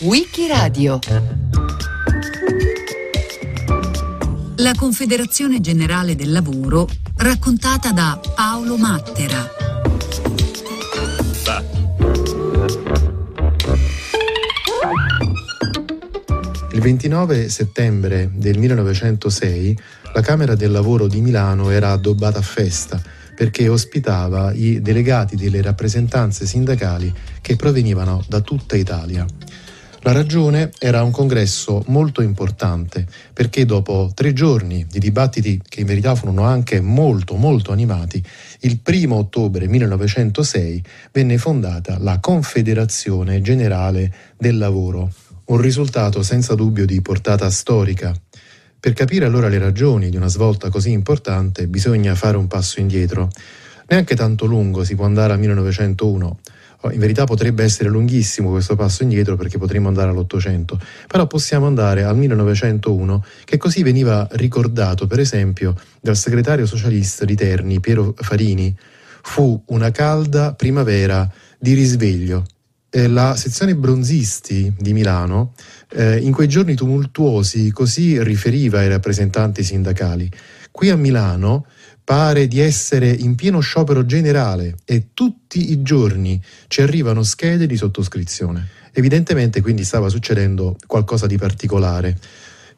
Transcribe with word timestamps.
Wikiradio 0.00 0.98
La 4.56 4.72
Confederazione 4.74 5.60
Generale 5.60 6.16
del 6.16 6.32
Lavoro 6.32 6.88
raccontata 7.16 7.92
da 7.92 8.18
Paolo 8.34 8.78
Mattera. 8.78 9.46
Il 16.72 16.80
29 16.80 17.50
settembre 17.50 18.30
del 18.32 18.56
1906 18.56 19.78
la 20.14 20.22
Camera 20.22 20.54
del 20.54 20.70
Lavoro 20.70 21.06
di 21.06 21.20
Milano 21.20 21.68
era 21.68 21.90
addobbata 21.90 22.38
a 22.38 22.42
festa 22.42 22.98
perché 23.34 23.68
ospitava 23.68 24.52
i 24.52 24.80
delegati 24.80 25.36
delle 25.36 25.62
rappresentanze 25.62 26.46
sindacali 26.46 27.12
che 27.40 27.56
provenivano 27.56 28.24
da 28.28 28.40
tutta 28.40 28.76
Italia. 28.76 29.26
La 30.04 30.12
ragione 30.12 30.70
era 30.78 31.02
un 31.02 31.10
congresso 31.10 31.82
molto 31.86 32.20
importante 32.20 33.06
perché 33.32 33.64
dopo 33.64 34.10
tre 34.12 34.34
giorni 34.34 34.86
di 34.86 34.98
dibattiti 34.98 35.58
che 35.66 35.80
in 35.80 35.86
verità 35.86 36.14
furono 36.14 36.42
anche 36.44 36.82
molto 36.82 37.36
molto 37.36 37.72
animati, 37.72 38.22
il 38.60 38.80
primo 38.80 39.16
ottobre 39.16 39.66
1906 39.66 40.84
venne 41.10 41.38
fondata 41.38 41.96
la 41.98 42.18
Confederazione 42.20 43.40
Generale 43.40 44.12
del 44.36 44.58
Lavoro, 44.58 45.10
un 45.46 45.56
risultato 45.58 46.22
senza 46.22 46.54
dubbio 46.54 46.84
di 46.84 47.00
portata 47.00 47.48
storica. 47.48 48.14
Per 48.84 48.92
capire 48.92 49.24
allora 49.24 49.48
le 49.48 49.56
ragioni 49.56 50.10
di 50.10 50.18
una 50.18 50.28
svolta 50.28 50.68
così 50.68 50.90
importante 50.90 51.68
bisogna 51.68 52.14
fare 52.14 52.36
un 52.36 52.48
passo 52.48 52.80
indietro. 52.80 53.30
Neanche 53.88 54.14
tanto 54.14 54.44
lungo 54.44 54.84
si 54.84 54.94
può 54.94 55.06
andare 55.06 55.32
al 55.32 55.38
1901 55.38 56.38
Oh, 56.80 56.92
in 56.92 56.98
verità 56.98 57.24
potrebbe 57.24 57.64
essere 57.64 57.88
lunghissimo 57.88 58.50
questo 58.50 58.76
passo 58.76 59.04
indietro 59.04 59.36
perché 59.36 59.56
potremmo 59.56 59.88
andare 59.88 60.10
all'Ottocento, 60.10 60.78
però 61.06 61.26
possiamo 61.26 61.64
andare 61.64 62.02
al 62.02 62.14
1901 62.14 63.24
che 63.44 63.56
così 63.56 63.82
veniva 63.82 64.28
ricordato 64.32 65.06
per 65.06 65.18
esempio 65.18 65.74
dal 66.02 66.14
segretario 66.14 66.66
socialista 66.66 67.24
di 67.24 67.36
Terni, 67.36 67.80
Piero 67.80 68.14
Farini. 68.14 68.76
Fu 69.22 69.62
una 69.68 69.90
calda 69.92 70.52
primavera 70.52 71.26
di 71.58 71.72
risveglio. 71.72 72.44
Eh, 72.96 73.08
la 73.08 73.34
sezione 73.34 73.74
bronzisti 73.74 74.72
di 74.78 74.92
Milano 74.92 75.54
eh, 75.94 76.16
in 76.18 76.30
quei 76.30 76.46
giorni 76.46 76.76
tumultuosi 76.76 77.72
così 77.72 78.22
riferiva 78.22 78.78
ai 78.78 78.88
rappresentanti 78.88 79.64
sindacali. 79.64 80.30
Qui 80.70 80.90
a 80.90 80.96
Milano 80.96 81.66
pare 82.04 82.46
di 82.46 82.60
essere 82.60 83.10
in 83.10 83.34
pieno 83.34 83.58
sciopero 83.58 84.06
generale 84.06 84.76
e 84.84 85.08
tutti 85.12 85.72
i 85.72 85.82
giorni 85.82 86.40
ci 86.68 86.82
arrivano 86.82 87.24
schede 87.24 87.66
di 87.66 87.76
sottoscrizione. 87.76 88.68
Evidentemente 88.92 89.60
quindi 89.60 89.82
stava 89.82 90.08
succedendo 90.08 90.76
qualcosa 90.86 91.26
di 91.26 91.36
particolare. 91.36 92.16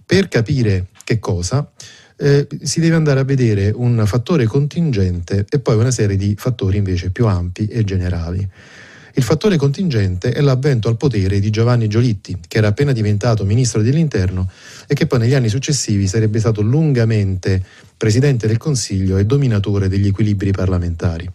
Per 0.06 0.28
capire 0.28 0.86
che 1.04 1.18
cosa, 1.18 1.70
eh, 2.16 2.46
si 2.62 2.80
deve 2.80 2.94
andare 2.94 3.20
a 3.20 3.24
vedere 3.24 3.70
un 3.70 4.02
fattore 4.06 4.46
contingente 4.46 5.44
e 5.46 5.58
poi 5.58 5.76
una 5.76 5.90
serie 5.90 6.16
di 6.16 6.34
fattori 6.38 6.78
invece 6.78 7.10
più 7.10 7.26
ampi 7.26 7.66
e 7.66 7.84
generali. 7.84 8.48
Il 9.18 9.22
fattore 9.22 9.56
contingente 9.56 10.30
è 10.32 10.42
l'avvento 10.42 10.88
al 10.88 10.98
potere 10.98 11.40
di 11.40 11.48
Giovanni 11.48 11.88
Giolitti, 11.88 12.36
che 12.46 12.58
era 12.58 12.68
appena 12.68 12.92
diventato 12.92 13.46
ministro 13.46 13.80
dell'interno 13.80 14.50
e 14.86 14.92
che 14.92 15.06
poi 15.06 15.20
negli 15.20 15.32
anni 15.32 15.48
successivi 15.48 16.06
sarebbe 16.06 16.38
stato 16.38 16.60
lungamente 16.60 17.62
presidente 17.96 18.46
del 18.46 18.58
Consiglio 18.58 19.16
e 19.16 19.24
dominatore 19.24 19.88
degli 19.88 20.06
equilibri 20.06 20.50
parlamentari. 20.50 21.26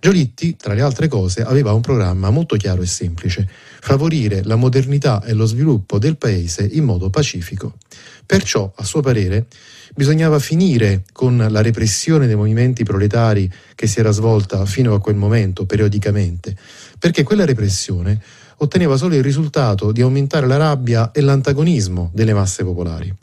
Giolitti, 0.00 0.56
tra 0.56 0.74
le 0.74 0.82
altre 0.82 1.08
cose, 1.08 1.42
aveva 1.42 1.72
un 1.72 1.80
programma 1.80 2.30
molto 2.30 2.56
chiaro 2.56 2.82
e 2.82 2.86
semplice, 2.86 3.48
favorire 3.80 4.42
la 4.44 4.56
modernità 4.56 5.22
e 5.22 5.32
lo 5.32 5.46
sviluppo 5.46 5.98
del 5.98 6.16
paese 6.16 6.68
in 6.72 6.84
modo 6.84 7.10
pacifico. 7.10 7.74
Perciò, 8.24 8.72
a 8.74 8.84
suo 8.84 9.00
parere, 9.00 9.46
bisognava 9.94 10.38
finire 10.38 11.04
con 11.12 11.46
la 11.48 11.62
repressione 11.62 12.26
dei 12.26 12.36
movimenti 12.36 12.84
proletari 12.84 13.50
che 13.74 13.86
si 13.86 14.00
era 14.00 14.10
svolta 14.10 14.64
fino 14.66 14.94
a 14.94 15.00
quel 15.00 15.16
momento 15.16 15.64
periodicamente, 15.64 16.56
perché 16.98 17.22
quella 17.22 17.44
repressione 17.44 18.20
otteneva 18.58 18.96
solo 18.96 19.14
il 19.14 19.22
risultato 19.22 19.92
di 19.92 20.00
aumentare 20.00 20.46
la 20.46 20.56
rabbia 20.56 21.10
e 21.12 21.20
l'antagonismo 21.20 22.10
delle 22.12 22.34
masse 22.34 22.64
popolari. 22.64 23.14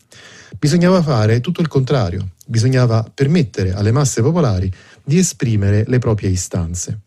Bisognava 0.57 1.01
fare 1.01 1.41
tutto 1.41 1.61
il 1.61 1.67
contrario, 1.67 2.29
bisognava 2.45 3.05
permettere 3.13 3.73
alle 3.73 3.91
masse 3.91 4.21
popolari 4.21 4.71
di 5.03 5.17
esprimere 5.17 5.83
le 5.87 5.99
proprie 5.99 6.29
istanze. 6.29 6.99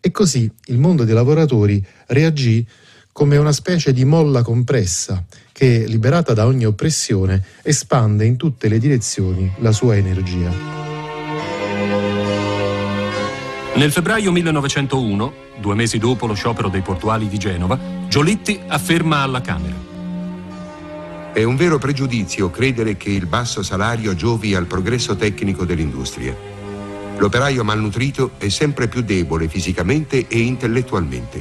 E 0.00 0.10
così 0.10 0.50
il 0.66 0.78
mondo 0.78 1.04
dei 1.04 1.14
lavoratori 1.14 1.84
reagì 2.08 2.66
come 3.12 3.36
una 3.36 3.52
specie 3.52 3.92
di 3.92 4.04
molla 4.04 4.42
compressa 4.42 5.22
che, 5.52 5.84
liberata 5.86 6.32
da 6.32 6.46
ogni 6.46 6.64
oppressione, 6.64 7.44
espande 7.62 8.24
in 8.24 8.36
tutte 8.36 8.68
le 8.68 8.78
direzioni 8.78 9.52
la 9.58 9.70
sua 9.70 9.96
energia. 9.96 10.50
Nel 13.74 13.92
febbraio 13.92 14.32
1901, 14.32 15.32
due 15.60 15.74
mesi 15.74 15.98
dopo 15.98 16.26
lo 16.26 16.34
sciopero 16.34 16.68
dei 16.68 16.82
portuali 16.82 17.28
di 17.28 17.38
Genova, 17.38 17.78
Giolitti 18.08 18.60
afferma 18.66 19.18
alla 19.18 19.40
Camera. 19.40 19.90
È 21.32 21.42
un 21.42 21.56
vero 21.56 21.78
pregiudizio 21.78 22.50
credere 22.50 22.96
che 22.96 23.10
il 23.10 23.26
basso 23.26 23.62
salario 23.62 24.14
giovi 24.14 24.54
al 24.54 24.66
progresso 24.66 25.16
tecnico 25.16 25.64
dell'industria. 25.64 26.51
L'operaio 27.22 27.62
malnutrito 27.62 28.32
è 28.36 28.48
sempre 28.48 28.88
più 28.88 29.00
debole 29.02 29.46
fisicamente 29.46 30.26
e 30.26 30.40
intellettualmente. 30.40 31.40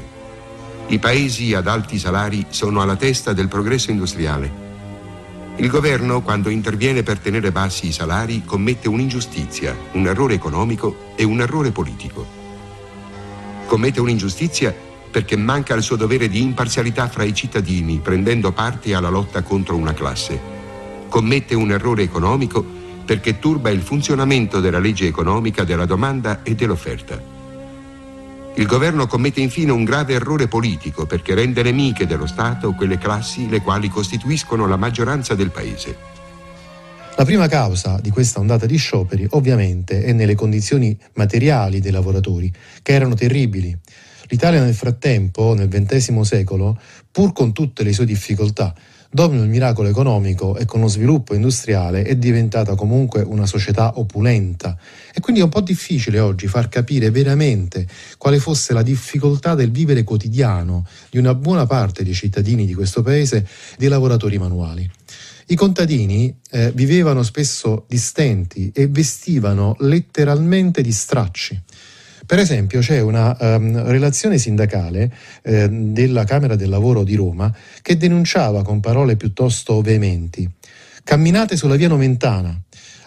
I 0.85 0.99
paesi 0.99 1.55
ad 1.55 1.65
alti 1.65 1.97
salari 1.97 2.45
sono 2.49 2.83
alla 2.83 2.95
testa 2.95 3.33
del 3.33 3.47
progresso 3.47 3.89
industriale. 3.89 4.51
Il 5.55 5.67
governo, 5.69 6.21
quando 6.21 6.49
interviene 6.49 7.01
per 7.01 7.17
tenere 7.17 7.51
bassi 7.51 7.87
i 7.87 7.91
salari, 7.91 8.43
commette 8.45 8.87
un'ingiustizia, 8.89 9.75
un 9.93 10.05
errore 10.05 10.35
economico 10.35 11.13
e 11.15 11.23
un 11.23 11.41
errore 11.41 11.71
politico. 11.71 12.27
Commette 13.65 14.01
un'ingiustizia 14.01 14.71
perché 15.09 15.35
manca 15.35 15.73
il 15.73 15.81
suo 15.81 15.95
dovere 15.95 16.29
di 16.29 16.43
imparzialità 16.43 17.09
fra 17.09 17.23
i 17.23 17.33
cittadini, 17.33 17.97
prendendo 18.03 18.51
parte 18.51 18.93
alla 18.93 19.09
lotta 19.09 19.41
contro 19.41 19.75
una 19.77 19.95
classe. 19.95 20.39
Commette 21.09 21.55
un 21.55 21.71
errore 21.71 22.03
economico 22.03 22.80
perché 23.03 23.39
turba 23.39 23.69
il 23.69 23.81
funzionamento 23.81 24.59
della 24.59 24.79
legge 24.79 25.07
economica 25.07 25.63
della 25.63 25.85
domanda 25.85 26.43
e 26.43 26.55
dell'offerta. 26.55 27.39
Il 28.55 28.65
governo 28.65 29.07
commette 29.07 29.39
infine 29.39 29.71
un 29.71 29.85
grave 29.85 30.13
errore 30.13 30.47
politico 30.47 31.05
perché 31.05 31.33
rende 31.33 31.63
nemiche 31.63 32.05
dello 32.05 32.27
Stato 32.27 32.73
quelle 32.73 32.97
classi 32.97 33.47
le 33.47 33.61
quali 33.61 33.87
costituiscono 33.87 34.67
la 34.67 34.75
maggioranza 34.75 35.35
del 35.35 35.51
Paese. 35.51 36.19
La 37.15 37.25
prima 37.25 37.47
causa 37.47 37.99
di 38.01 38.09
questa 38.09 38.39
ondata 38.39 38.65
di 38.65 38.77
scioperi 38.77 39.27
ovviamente 39.31 40.03
è 40.03 40.11
nelle 40.11 40.35
condizioni 40.35 40.97
materiali 41.13 41.79
dei 41.79 41.91
lavoratori, 41.91 42.51
che 42.81 42.93
erano 42.93 43.15
terribili. 43.15 43.77
L'Italia 44.27 44.63
nel 44.63 44.73
frattempo, 44.73 45.53
nel 45.53 45.67
XX 45.67 46.21
secolo, 46.21 46.79
pur 47.11 47.33
con 47.33 47.53
tutte 47.53 47.83
le 47.83 47.93
sue 47.93 48.05
difficoltà, 48.05 48.73
dopo 49.13 49.35
il 49.35 49.47
miracolo 49.47 49.89
economico 49.89 50.57
e 50.57 50.63
con 50.63 50.79
lo 50.79 50.87
sviluppo 50.87 51.33
industriale 51.33 52.03
è 52.03 52.15
diventata 52.15 52.75
comunque 52.75 53.21
una 53.21 53.45
società 53.45 53.99
opulenta 53.99 54.77
e 55.13 55.19
quindi 55.19 55.41
è 55.41 55.43
un 55.43 55.49
po' 55.49 55.59
difficile 55.59 56.19
oggi 56.19 56.47
far 56.47 56.69
capire 56.69 57.11
veramente 57.11 57.85
quale 58.17 58.39
fosse 58.39 58.73
la 58.73 58.81
difficoltà 58.81 59.53
del 59.53 59.69
vivere 59.69 60.03
quotidiano 60.03 60.87
di 61.09 61.17
una 61.17 61.35
buona 61.35 61.65
parte 61.65 62.03
dei 62.03 62.13
cittadini 62.13 62.65
di 62.65 62.73
questo 62.73 63.01
paese, 63.01 63.45
dei 63.77 63.89
lavoratori 63.89 64.37
manuali. 64.37 64.89
I 65.47 65.55
contadini 65.55 66.33
eh, 66.51 66.71
vivevano 66.73 67.23
spesso 67.23 67.83
di 67.89 67.97
stenti 67.97 68.71
e 68.73 68.87
vestivano 68.87 69.75
letteralmente 69.79 70.81
di 70.81 70.93
stracci. 70.93 71.61
Per 72.31 72.39
esempio 72.39 72.79
c'è 72.79 73.01
una 73.01 73.35
um, 73.37 73.89
relazione 73.89 74.37
sindacale 74.37 75.13
eh, 75.41 75.67
della 75.67 76.23
Camera 76.23 76.55
del 76.55 76.69
Lavoro 76.69 77.03
di 77.03 77.15
Roma 77.15 77.53
che 77.81 77.97
denunciava 77.97 78.63
con 78.63 78.79
parole 78.79 79.17
piuttosto 79.17 79.81
veementi 79.81 80.49
camminate 81.03 81.57
sulla 81.57 81.75
via 81.75 81.89
Nomentana 81.89 82.57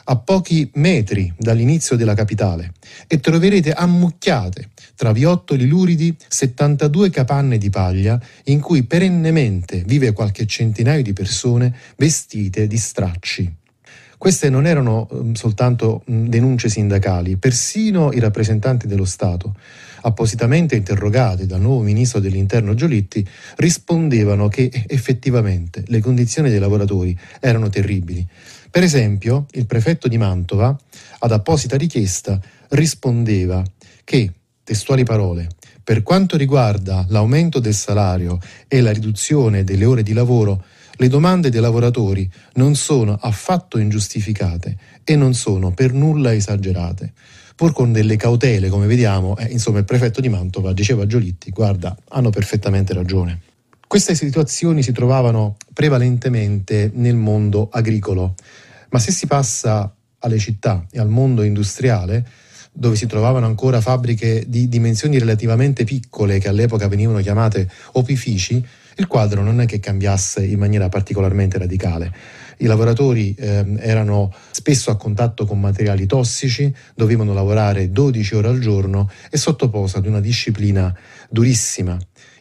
a 0.04 0.16
pochi 0.16 0.70
metri 0.74 1.32
dall'inizio 1.38 1.96
della 1.96 2.12
capitale 2.12 2.74
e 3.06 3.18
troverete 3.18 3.72
ammucchiate 3.72 4.68
tra 4.94 5.12
viottoli 5.12 5.66
luridi 5.66 6.14
72 6.28 7.08
capanne 7.08 7.56
di 7.56 7.70
paglia 7.70 8.20
in 8.44 8.60
cui 8.60 8.82
perennemente 8.82 9.84
vive 9.86 10.12
qualche 10.12 10.44
centinaio 10.44 11.02
di 11.02 11.14
persone 11.14 11.74
vestite 11.96 12.66
di 12.66 12.76
stracci. 12.76 13.62
Queste 14.24 14.48
non 14.48 14.64
erano 14.64 15.06
um, 15.10 15.34
soltanto 15.34 16.02
um, 16.06 16.26
denunce 16.28 16.70
sindacali, 16.70 17.36
persino 17.36 18.10
i 18.10 18.20
rappresentanti 18.20 18.86
dello 18.86 19.04
Stato, 19.04 19.54
appositamente 20.00 20.76
interrogati 20.76 21.44
dal 21.44 21.60
nuovo 21.60 21.82
ministro 21.82 22.20
dell'Interno 22.20 22.72
Giolitti, 22.72 23.22
rispondevano 23.56 24.48
che 24.48 24.70
effettivamente 24.86 25.84
le 25.88 26.00
condizioni 26.00 26.48
dei 26.48 26.58
lavoratori 26.58 27.14
erano 27.38 27.68
terribili. 27.68 28.26
Per 28.70 28.82
esempio, 28.82 29.44
il 29.50 29.66
prefetto 29.66 30.08
di 30.08 30.16
Mantova, 30.16 30.74
ad 31.18 31.30
apposita 31.30 31.76
richiesta, 31.76 32.40
rispondeva 32.70 33.62
che, 34.04 34.32
testuali 34.64 35.04
parole, 35.04 35.48
Per 35.84 36.02
quanto 36.02 36.38
riguarda 36.38 37.04
l'aumento 37.10 37.58
del 37.58 37.74
salario 37.74 38.38
e 38.68 38.80
la 38.80 38.90
riduzione 38.90 39.64
delle 39.64 39.84
ore 39.84 40.02
di 40.02 40.14
lavoro, 40.14 40.64
le 40.96 41.08
domande 41.08 41.50
dei 41.50 41.60
lavoratori 41.60 42.30
non 42.54 42.74
sono 42.74 43.18
affatto 43.20 43.78
ingiustificate 43.78 44.76
e 45.02 45.16
non 45.16 45.34
sono 45.34 45.72
per 45.72 45.92
nulla 45.92 46.34
esagerate. 46.34 47.12
Pur 47.56 47.72
con 47.72 47.92
delle 47.92 48.16
cautele, 48.16 48.68
come 48.68 48.86
vediamo, 48.86 49.36
eh, 49.36 49.50
insomma 49.50 49.78
il 49.78 49.84
prefetto 49.84 50.20
di 50.20 50.28
Mantova 50.28 50.72
diceva 50.72 51.04
a 51.04 51.06
Giolitti, 51.06 51.50
guarda, 51.50 51.96
hanno 52.08 52.30
perfettamente 52.30 52.92
ragione. 52.92 53.40
Queste 53.86 54.14
situazioni 54.14 54.82
si 54.82 54.92
trovavano 54.92 55.56
prevalentemente 55.72 56.90
nel 56.94 57.14
mondo 57.14 57.68
agricolo, 57.70 58.34
ma 58.90 58.98
se 58.98 59.12
si 59.12 59.26
passa 59.26 59.94
alle 60.18 60.38
città 60.38 60.86
e 60.90 60.98
al 60.98 61.08
mondo 61.08 61.42
industriale, 61.42 62.26
dove 62.72 62.96
si 62.96 63.06
trovavano 63.06 63.46
ancora 63.46 63.80
fabbriche 63.80 64.44
di 64.48 64.68
dimensioni 64.68 65.18
relativamente 65.18 65.84
piccole 65.84 66.40
che 66.40 66.48
all'epoca 66.48 66.88
venivano 66.88 67.20
chiamate 67.20 67.70
opifici, 67.92 68.64
il 68.96 69.06
quadro 69.06 69.42
non 69.42 69.60
è 69.60 69.66
che 69.66 69.80
cambiasse 69.80 70.44
in 70.44 70.58
maniera 70.58 70.88
particolarmente 70.88 71.58
radicale. 71.58 72.12
I 72.58 72.66
lavoratori 72.66 73.34
eh, 73.34 73.64
erano 73.78 74.32
spesso 74.50 74.90
a 74.90 74.96
contatto 74.96 75.44
con 75.44 75.58
materiali 75.60 76.06
tossici, 76.06 76.72
dovevano 76.94 77.32
lavorare 77.32 77.90
12 77.90 78.34
ore 78.36 78.48
al 78.48 78.60
giorno 78.60 79.10
e 79.30 79.36
sottoposti 79.36 79.98
ad 79.98 80.06
una 80.06 80.20
disciplina 80.20 80.94
durissima. 81.28 81.98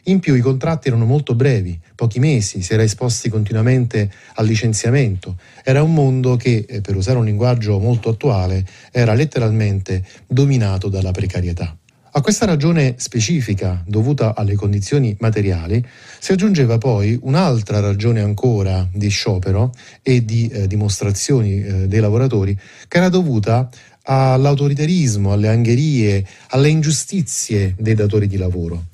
In 0.08 0.20
più 0.20 0.34
i 0.34 0.40
contratti 0.40 0.88
erano 0.88 1.06
molto 1.06 1.34
brevi, 1.34 1.80
pochi 1.94 2.18
mesi, 2.18 2.60
si 2.60 2.74
era 2.74 2.82
esposti 2.82 3.30
continuamente 3.30 4.12
al 4.34 4.46
licenziamento. 4.46 5.38
Era 5.64 5.82
un 5.82 5.94
mondo 5.94 6.36
che, 6.36 6.66
eh, 6.68 6.80
per 6.82 6.94
usare 6.94 7.18
un 7.18 7.24
linguaggio 7.24 7.78
molto 7.78 8.10
attuale, 8.10 8.66
era 8.92 9.14
letteralmente 9.14 10.04
dominato 10.26 10.88
dalla 10.88 11.10
precarietà. 11.10 11.74
A 12.16 12.20
questa 12.20 12.46
ragione 12.46 12.94
specifica, 12.98 13.82
dovuta 13.84 14.36
alle 14.36 14.54
condizioni 14.54 15.16
materiali, 15.18 15.84
si 16.20 16.30
aggiungeva 16.30 16.78
poi 16.78 17.18
un'altra 17.20 17.80
ragione 17.80 18.20
ancora 18.20 18.88
di 18.92 19.08
sciopero 19.08 19.74
e 20.00 20.24
di 20.24 20.46
eh, 20.46 20.68
dimostrazioni 20.68 21.60
eh, 21.60 21.88
dei 21.88 21.98
lavoratori, 21.98 22.56
che 22.86 22.98
era 22.98 23.08
dovuta 23.08 23.68
all'autoritarismo, 24.02 25.32
alle 25.32 25.48
angherie, 25.48 26.24
alle 26.50 26.68
ingiustizie 26.68 27.74
dei 27.76 27.94
datori 27.94 28.28
di 28.28 28.36
lavoro. 28.36 28.84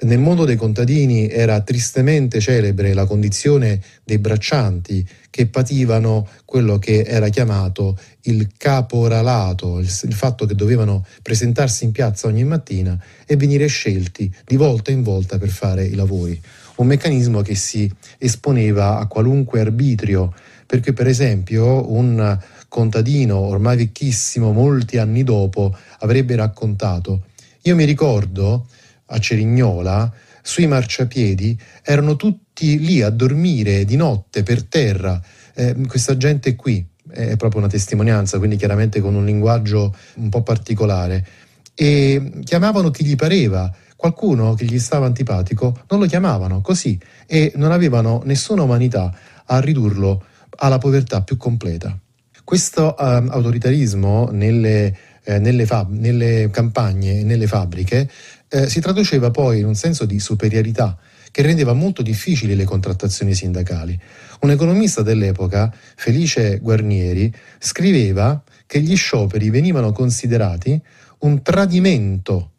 Nel 0.00 0.18
mondo 0.18 0.44
dei 0.44 0.56
contadini 0.56 1.28
era 1.28 1.60
tristemente 1.60 2.40
celebre 2.40 2.94
la 2.94 3.06
condizione 3.06 3.80
dei 4.02 4.18
braccianti 4.18 5.06
che 5.30 5.46
pativano 5.46 6.28
quello 6.44 6.78
che 6.78 7.02
era 7.02 7.28
chiamato 7.28 7.96
il 8.22 8.50
caporalato, 8.56 9.78
il, 9.78 9.88
il, 10.02 10.12
fatto 10.12 10.44
che 10.44 10.54
dovevano 10.54 11.06
presentarsi 11.22 11.84
in 11.84 11.92
piazza 11.92 12.26
ogni 12.26 12.44
mattina 12.44 13.00
e 13.24 13.36
venire 13.36 13.66
scelti 13.68 14.32
di 14.44 14.56
volta 14.56 14.90
in 14.90 15.02
volta 15.02 15.38
per 15.38 15.48
fare 15.48 15.84
i 15.84 15.94
lavori. 15.94 16.38
Un 16.76 16.86
meccanismo 16.86 17.42
che 17.42 17.54
si 17.54 17.90
esponeva 18.18 18.98
a 18.98 19.06
qualunque 19.06 19.60
arbitrio, 19.60 20.34
perché 20.66 20.92
per 20.92 21.06
esempio 21.06 21.90
un 21.92 22.38
contadino 22.68 23.36
ormai 23.38 23.76
vecchissimo, 23.76 24.52
molti 24.52 24.98
anni 24.98 25.22
dopo, 25.22 25.76
avrebbe 26.00 26.34
raccontato, 26.36 27.24
io 27.62 27.74
mi 27.74 27.84
ricordo 27.84 28.66
a 29.06 29.18
Cerignola, 29.18 30.12
sui 30.42 30.66
marciapiedi, 30.66 31.58
erano 31.82 32.16
tutti 32.16 32.49
lì 32.60 33.02
a 33.02 33.10
dormire 33.10 33.84
di 33.84 33.96
notte 33.96 34.42
per 34.42 34.64
terra. 34.64 35.20
Eh, 35.54 35.74
questa 35.86 36.16
gente 36.16 36.54
qui 36.56 36.86
è 37.10 37.36
proprio 37.36 37.60
una 37.60 37.68
testimonianza, 37.68 38.38
quindi 38.38 38.56
chiaramente 38.56 39.00
con 39.00 39.14
un 39.14 39.24
linguaggio 39.24 39.94
un 40.16 40.28
po' 40.28 40.42
particolare. 40.42 41.26
E 41.74 42.32
chiamavano 42.44 42.90
chi 42.90 43.04
gli 43.04 43.16
pareva, 43.16 43.72
qualcuno 43.96 44.54
che 44.54 44.64
gli 44.64 44.78
stava 44.78 45.06
antipatico 45.06 45.80
non 45.88 46.00
lo 46.00 46.06
chiamavano 46.06 46.60
così 46.60 46.98
e 47.26 47.52
non 47.56 47.72
avevano 47.72 48.22
nessuna 48.24 48.62
umanità 48.62 49.14
a 49.44 49.60
ridurlo 49.60 50.24
alla 50.56 50.78
povertà 50.78 51.22
più 51.22 51.36
completa. 51.36 51.98
Questo 52.44 52.96
eh, 52.96 53.02
autoritarismo 53.02 54.28
nelle, 54.32 54.96
eh, 55.22 55.38
nelle, 55.38 55.66
fab- 55.66 55.92
nelle 55.92 56.48
campagne 56.50 57.20
e 57.20 57.24
nelle 57.24 57.46
fabbriche 57.46 58.10
eh, 58.48 58.68
si 58.68 58.80
traduceva 58.80 59.30
poi 59.30 59.60
in 59.60 59.66
un 59.66 59.74
senso 59.74 60.04
di 60.04 60.18
superiorità 60.18 60.98
che 61.30 61.42
rendeva 61.42 61.72
molto 61.72 62.02
difficili 62.02 62.54
le 62.54 62.64
contrattazioni 62.64 63.34
sindacali. 63.34 63.98
Un 64.40 64.50
economista 64.50 65.02
dell'epoca, 65.02 65.72
Felice 65.96 66.58
Guarnieri, 66.58 67.32
scriveva 67.58 68.42
che 68.66 68.80
gli 68.80 68.96
scioperi 68.96 69.50
venivano 69.50 69.92
considerati 69.92 70.80
un 71.20 71.42
tradimento, 71.42 72.52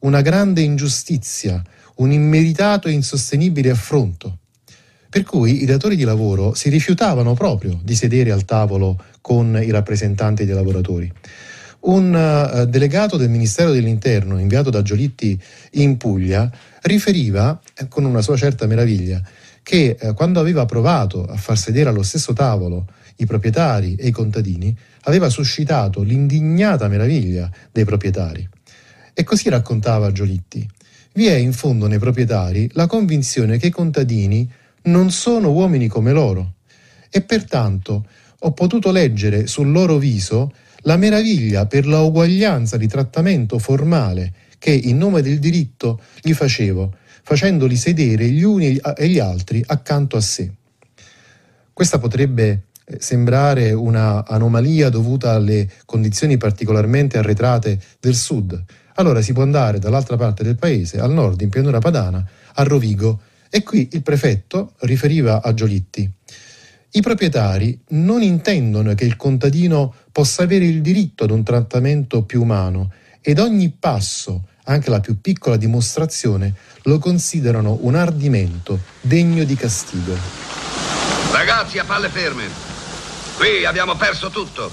una 0.00 0.20
grande 0.20 0.60
ingiustizia, 0.60 1.62
un 1.96 2.12
immeritato 2.12 2.88
e 2.88 2.92
insostenibile 2.92 3.70
affronto. 3.70 4.38
Per 5.08 5.22
cui 5.22 5.62
i 5.62 5.64
datori 5.64 5.96
di 5.96 6.04
lavoro 6.04 6.54
si 6.54 6.68
rifiutavano 6.68 7.34
proprio 7.34 7.80
di 7.82 7.94
sedere 7.94 8.32
al 8.32 8.44
tavolo 8.44 9.02
con 9.20 9.58
i 9.62 9.70
rappresentanti 9.70 10.44
dei 10.44 10.54
lavoratori. 10.54 11.10
Un 11.78 12.12
uh, 12.12 12.64
delegato 12.66 13.16
del 13.16 13.30
Ministero 13.30 13.70
dell'Interno 13.70 14.38
inviato 14.38 14.70
da 14.70 14.82
Giolitti 14.82 15.40
in 15.72 15.96
Puglia 15.96 16.50
riferiva, 16.86 17.60
eh, 17.74 17.88
con 17.88 18.04
una 18.04 18.22
sua 18.22 18.36
certa 18.36 18.66
meraviglia, 18.66 19.22
che 19.62 19.96
eh, 19.98 20.14
quando 20.14 20.40
aveva 20.40 20.64
provato 20.64 21.24
a 21.24 21.36
far 21.36 21.58
sedere 21.58 21.88
allo 21.88 22.02
stesso 22.02 22.32
tavolo 22.32 22.86
i 23.16 23.26
proprietari 23.26 23.96
e 23.96 24.08
i 24.08 24.12
contadini, 24.12 24.76
aveva 25.02 25.28
suscitato 25.28 26.02
l'indignata 26.02 26.88
meraviglia 26.88 27.50
dei 27.72 27.84
proprietari. 27.84 28.48
E 29.12 29.24
così 29.24 29.48
raccontava 29.48 30.12
Giolitti. 30.12 30.68
Vi 31.14 31.26
è 31.26 31.34
in 31.34 31.52
fondo 31.52 31.86
nei 31.86 31.98
proprietari 31.98 32.68
la 32.74 32.86
convinzione 32.86 33.56
che 33.56 33.68
i 33.68 33.70
contadini 33.70 34.50
non 34.82 35.10
sono 35.10 35.50
uomini 35.50 35.88
come 35.88 36.12
loro 36.12 36.54
e 37.10 37.22
pertanto 37.22 38.06
ho 38.40 38.52
potuto 38.52 38.90
leggere 38.90 39.46
sul 39.46 39.70
loro 39.70 39.96
viso 39.96 40.52
la 40.80 40.96
meraviglia 40.96 41.66
per 41.66 41.86
la 41.86 42.00
uguaglianza 42.00 42.76
di 42.76 42.86
trattamento 42.86 43.58
formale 43.58 44.32
che 44.58 44.70
in 44.72 44.98
nome 44.98 45.22
del 45.22 45.38
diritto 45.38 46.00
gli 46.20 46.32
facevo, 46.32 46.94
facendoli 47.22 47.76
sedere 47.76 48.28
gli 48.28 48.42
uni 48.42 48.76
e 48.76 49.08
gli 49.08 49.18
altri 49.18 49.62
accanto 49.66 50.16
a 50.16 50.20
sé. 50.20 50.50
Questa 51.72 51.98
potrebbe 51.98 52.66
eh, 52.84 52.96
sembrare 53.00 53.72
una 53.72 54.24
anomalia 54.24 54.88
dovuta 54.88 55.32
alle 55.32 55.68
condizioni 55.84 56.36
particolarmente 56.36 57.18
arretrate 57.18 57.78
del 58.00 58.14
sud. 58.14 58.64
Allora 58.94 59.20
si 59.20 59.32
può 59.32 59.42
andare 59.42 59.78
dall'altra 59.78 60.16
parte 60.16 60.42
del 60.42 60.56
paese, 60.56 60.98
al 60.98 61.12
nord, 61.12 61.40
in 61.42 61.50
pianura 61.50 61.80
padana, 61.80 62.24
a 62.54 62.62
Rovigo, 62.62 63.20
e 63.50 63.62
qui 63.62 63.88
il 63.92 64.02
prefetto 64.02 64.72
riferiva 64.80 65.42
a 65.42 65.52
Giolitti. 65.52 66.10
I 66.92 67.00
proprietari 67.00 67.78
non 67.88 68.22
intendono 68.22 68.94
che 68.94 69.04
il 69.04 69.16
contadino 69.16 69.92
possa 70.12 70.44
avere 70.44 70.64
il 70.64 70.80
diritto 70.80 71.24
ad 71.24 71.30
un 71.30 71.42
trattamento 71.42 72.22
più 72.22 72.40
umano 72.40 72.90
ed 73.28 73.40
ogni 73.40 73.70
passo, 73.72 74.44
anche 74.66 74.88
la 74.88 75.00
più 75.00 75.20
piccola 75.20 75.56
dimostrazione, 75.56 76.54
lo 76.82 77.00
considerano 77.00 77.78
un 77.80 77.96
ardimento 77.96 78.78
degno 79.00 79.42
di 79.42 79.56
castigo. 79.56 80.16
Ragazzi, 81.32 81.80
a 81.80 81.84
palle 81.84 82.08
ferme. 82.08 82.48
Qui 83.36 83.64
abbiamo 83.64 83.96
perso 83.96 84.30
tutto. 84.30 84.70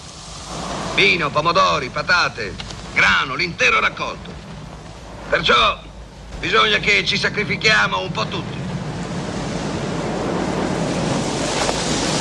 Vino, 0.94 1.32
pomodori, 1.32 1.90
patate, 1.90 2.54
grano, 2.94 3.34
l'intero 3.34 3.80
raccolto. 3.80 4.30
Perciò 5.30 5.82
bisogna 6.40 6.78
che 6.78 7.04
ci 7.06 7.18
sacrifichiamo 7.18 8.02
un 8.02 8.12
po' 8.12 8.28
tutti. 8.28 8.58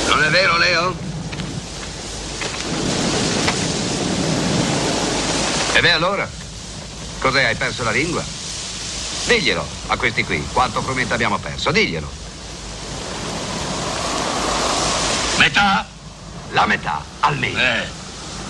Non 0.07 0.23
è 0.23 0.29
vero, 0.31 0.57
Leo? 0.57 1.12
E 5.73 5.81
beh, 5.81 5.91
allora? 5.91 6.29
Cos'è, 7.19 7.45
hai 7.45 7.55
perso 7.55 7.83
la 7.83 7.91
lingua? 7.91 8.23
Diglielo 9.25 9.65
a 9.87 9.97
questi 9.97 10.23
qui, 10.23 10.45
quanto 10.51 10.81
frumento 10.81 11.13
abbiamo 11.13 11.39
perso, 11.39 11.71
diglielo. 11.71 12.09
Metà? 15.37 15.87
La 16.51 16.65
metà, 16.67 17.03
almeno. 17.21 17.59
Eh. 17.59 17.87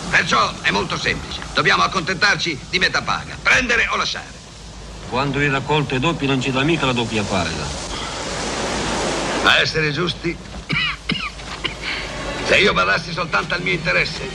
Perciò 0.10 0.52
è 0.62 0.72
molto 0.72 0.98
semplice. 0.98 1.42
Dobbiamo 1.54 1.84
accontentarci 1.84 2.60
di 2.70 2.80
metà 2.80 3.02
paga. 3.02 3.38
Prendere 3.42 3.88
o 3.88 3.96
lasciare. 3.96 4.42
Quando 5.10 5.40
il 5.40 5.50
raccolto 5.52 5.96
è 5.96 6.00
doppio 6.00 6.28
non 6.28 6.42
ci 6.42 6.52
dà 6.52 6.64
mica 6.64 6.86
la 6.86 6.92
doppia 6.92 7.24
paga. 7.24 7.82
A 9.44 9.60
essere 9.60 9.92
giusti, 9.92 10.36
se 12.46 12.58
io 12.58 12.74
badassi 12.74 13.14
soltanto 13.14 13.54
al 13.54 13.62
mio 13.62 13.74
interesse, 13.74 14.30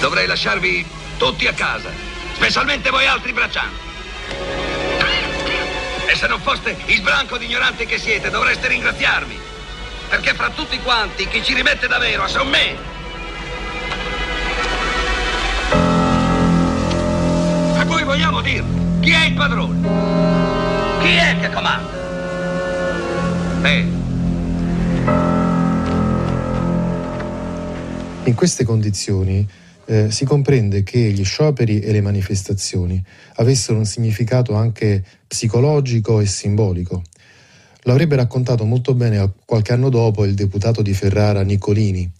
dovrei 0.00 0.26
lasciarvi 0.26 0.95
tutti 1.16 1.46
a 1.46 1.52
casa, 1.52 1.90
specialmente 2.34 2.90
voi 2.90 3.06
altri 3.06 3.32
braccianti. 3.32 3.84
E 6.06 6.14
se 6.14 6.26
non 6.26 6.40
foste 6.40 6.76
il 6.86 7.00
branco 7.00 7.36
di 7.38 7.46
ignoranti 7.46 7.86
che 7.86 7.98
siete, 7.98 8.30
dovreste 8.30 8.68
ringraziarmi. 8.68 9.38
Perché 10.08 10.34
fra 10.34 10.50
tutti 10.50 10.78
quanti 10.80 11.26
chi 11.28 11.42
ci 11.42 11.54
rimette 11.54 11.88
davvero 11.88 12.28
sono 12.28 12.44
me. 12.44 12.76
A 17.78 17.84
cui 17.84 18.04
vogliamo 18.04 18.40
dire 18.40 18.64
Chi 19.00 19.10
è 19.10 19.26
il 19.26 19.34
padrone? 19.34 19.80
Chi 21.00 21.14
è 21.14 21.36
che 21.40 21.50
comanda? 21.50 21.94
Eh. 23.62 23.94
In 28.24 28.34
queste 28.34 28.64
condizioni 28.64 29.46
eh, 29.86 30.10
si 30.10 30.24
comprende 30.24 30.82
che 30.82 30.98
gli 30.98 31.24
scioperi 31.24 31.80
e 31.80 31.92
le 31.92 32.00
manifestazioni 32.00 33.02
avessero 33.36 33.78
un 33.78 33.84
significato 33.84 34.54
anche 34.54 35.02
psicologico 35.26 36.20
e 36.20 36.26
simbolico. 36.26 37.02
Lo 37.82 37.92
avrebbe 37.92 38.16
raccontato 38.16 38.64
molto 38.64 38.94
bene 38.94 39.32
qualche 39.44 39.72
anno 39.72 39.88
dopo 39.88 40.24
il 40.24 40.34
deputato 40.34 40.82
di 40.82 40.92
Ferrara 40.92 41.42
Niccolini. 41.42 42.10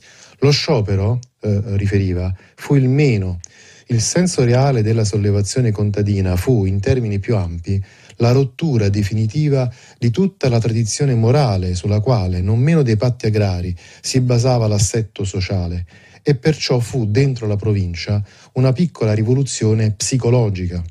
Lo 0.40 0.50
sciopero, 0.50 1.18
eh, 1.40 1.61
riferiva, 1.76 2.32
fu 2.54 2.76
il 2.76 2.88
meno. 2.88 3.40
Il 3.88 4.00
senso 4.00 4.44
reale 4.44 4.82
della 4.82 5.04
sollevazione 5.04 5.73
contadina 5.73 6.37
fu, 6.37 6.66
in 6.66 6.78
termini 6.78 7.18
più 7.18 7.37
ampi, 7.37 7.82
la 8.18 8.32
rottura 8.32 8.88
definitiva 8.88 9.70
di 9.99 10.11
tutta 10.11 10.49
la 10.49 10.61
tradizione 10.61 11.14
morale 11.14 11.75
sulla 11.75 12.00
quale, 12.00 12.40
non 12.40 12.61
meno 12.61 12.82
dei 12.82 12.96
patti 12.96 13.26
agrari, 13.26 13.76
si 14.00 14.20
basava 14.20 14.68
l'assetto 14.68 15.25
sociale 15.25 15.85
e 16.28 16.35
perciò 16.35 16.80
fu 16.80 17.06
dentro 17.06 17.47
la 17.47 17.54
provincia 17.54 18.21
una 18.54 18.73
piccola 18.73 19.14
rivoluzione 19.14 19.92
psicologica. 19.92 20.83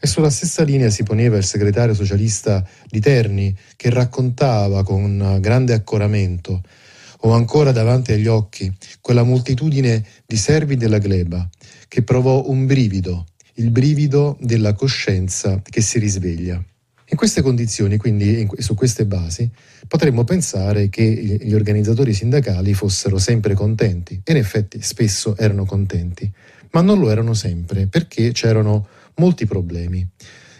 E 0.00 0.06
sulla 0.06 0.30
stessa 0.30 0.62
linea 0.62 0.88
si 0.88 1.02
poneva 1.02 1.36
il 1.36 1.44
segretario 1.44 1.92
socialista 1.92 2.66
di 2.88 2.98
Terni 3.00 3.54
che 3.76 3.90
raccontava 3.90 4.82
con 4.82 5.36
grande 5.40 5.74
accoramento 5.74 6.62
ho 7.20 7.32
ancora 7.32 7.72
davanti 7.72 8.12
agli 8.12 8.28
occhi 8.28 8.72
quella 9.00 9.24
moltitudine 9.24 10.04
di 10.24 10.36
servi 10.36 10.76
della 10.76 10.98
gleba 10.98 11.46
che 11.88 12.02
provò 12.02 12.48
un 12.48 12.66
brivido, 12.66 13.26
il 13.54 13.70
brivido 13.70 14.38
della 14.40 14.74
coscienza 14.74 15.60
che 15.62 15.80
si 15.80 15.98
risveglia. 15.98 16.62
In 17.08 17.16
queste 17.16 17.40
condizioni, 17.40 17.98
quindi 17.98 18.48
su 18.58 18.74
queste 18.74 19.06
basi, 19.06 19.48
potremmo 19.86 20.24
pensare 20.24 20.88
che 20.88 21.04
gli 21.04 21.54
organizzatori 21.54 22.12
sindacali 22.12 22.74
fossero 22.74 23.18
sempre 23.18 23.54
contenti, 23.54 24.20
e 24.24 24.32
in 24.32 24.38
effetti 24.38 24.82
spesso 24.82 25.36
erano 25.36 25.64
contenti, 25.64 26.30
ma 26.72 26.80
non 26.80 26.98
lo 26.98 27.10
erano 27.10 27.32
sempre 27.32 27.86
perché 27.86 28.32
c'erano 28.32 28.88
molti 29.16 29.46
problemi. 29.46 30.04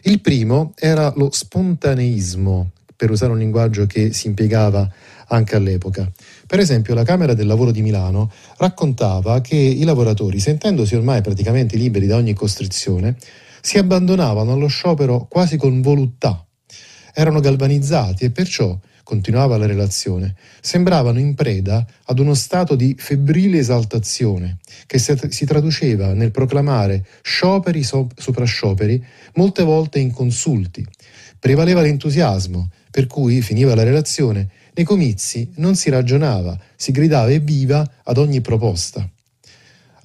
Il 0.03 0.21
primo 0.21 0.73
era 0.77 1.13
lo 1.17 1.31
spontaneismo, 1.33 2.71
per 2.95 3.11
usare 3.11 3.33
un 3.33 3.39
linguaggio 3.39 3.85
che 3.87 4.13
si 4.13 4.29
impiegava 4.29 4.91
anche 5.29 5.57
all'epoca. 5.57 6.11
Per 6.47 6.61
esempio, 6.61 6.95
la 6.95 7.03
Camera 7.03 7.35
del 7.35 7.47
Lavoro 7.47 7.73
di 7.73 7.83
Milano 7.83 8.31
raccontava 8.59 9.41
che 9.41 9.57
i 9.57 9.83
lavoratori, 9.83 10.39
sentendosi 10.39 10.95
ormai 10.95 11.21
praticamente 11.21 11.77
liberi 11.77 12.07
da 12.07 12.17
ogni 12.17 12.33
costrizione, 12.33 13.17
si 13.67 13.79
abbandonavano 13.79 14.53
allo 14.53 14.69
sciopero 14.69 15.27
quasi 15.29 15.57
con 15.57 15.83
voluttà. 15.83 16.47
Erano 17.13 17.41
galvanizzati 17.41 18.25
e 18.25 18.31
perciò, 18.31 18.79
continuava 19.03 19.57
la 19.57 19.67
relazione, 19.67 20.37
sembravano 20.61 21.19
in 21.19 21.35
preda 21.35 21.85
ad 22.05 22.21
uno 22.21 22.35
stato 22.35 22.77
di 22.77 22.95
febbrile 22.97 23.59
esaltazione 23.59 24.59
che 24.87 25.01
si 25.01 25.45
traduceva 25.47 26.13
nel 26.13 26.31
proclamare 26.31 27.05
scioperi 27.23 27.83
sopra 27.83 28.45
scioperi, 28.45 29.05
molte 29.35 29.65
volte 29.65 29.99
inconsulti. 29.99 30.87
Prevaleva 31.41 31.81
l'entusiasmo, 31.81 32.71
per 32.93 33.09
cui 33.09 33.43
finiva 33.43 33.75
la 33.75 33.83
relazione, 33.83 34.49
nei 34.75 34.85
comizi 34.85 35.51
non 35.57 35.75
si 35.75 35.91
ragionava, 35.91 36.57
si 36.77 36.93
gridava 36.93 37.33
evviva 37.33 37.85
ad 38.05 38.17
ogni 38.17 38.41
proposta. 38.41 39.11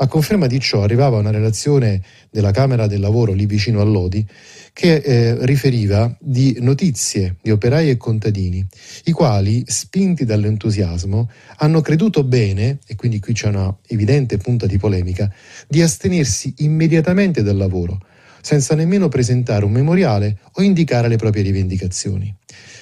A 0.02 0.08
conferma 0.08 0.48
di 0.48 0.60
ciò 0.60 0.82
arrivava 0.82 1.20
una 1.20 1.30
relazione 1.30 2.02
della 2.32 2.50
Camera 2.50 2.88
del 2.88 3.00
Lavoro 3.00 3.34
lì 3.34 3.46
vicino 3.46 3.82
a 3.82 3.84
Lodi 3.84 4.28
che 4.74 4.96
eh, 4.96 5.46
riferiva 5.46 6.18
di 6.20 6.58
notizie 6.60 7.36
di 7.40 7.52
operai 7.52 7.92
e 7.92 7.98
contadini, 7.98 8.66
i 9.04 9.12
quali, 9.12 9.64
spinti 9.68 10.26
dall'entusiasmo, 10.26 11.30
hanno 11.58 11.82
creduto 11.82 12.24
bene, 12.24 12.80
e 12.88 12.96
quindi 12.96 13.20
qui 13.20 13.34
c'è 13.34 13.50
una 13.50 13.78
evidente 13.90 14.38
punta 14.38 14.66
di 14.66 14.80
polemica, 14.80 15.32
di 15.68 15.84
astenersi 15.84 16.52
immediatamente 16.60 17.44
dal 17.44 17.58
lavoro, 17.58 18.00
senza 18.42 18.74
nemmeno 18.74 19.08
presentare 19.08 19.66
un 19.66 19.72
memoriale 19.72 20.40
o 20.54 20.64
indicare 20.64 21.10
le 21.10 21.18
proprie 21.18 21.44
rivendicazioni. 21.44 22.36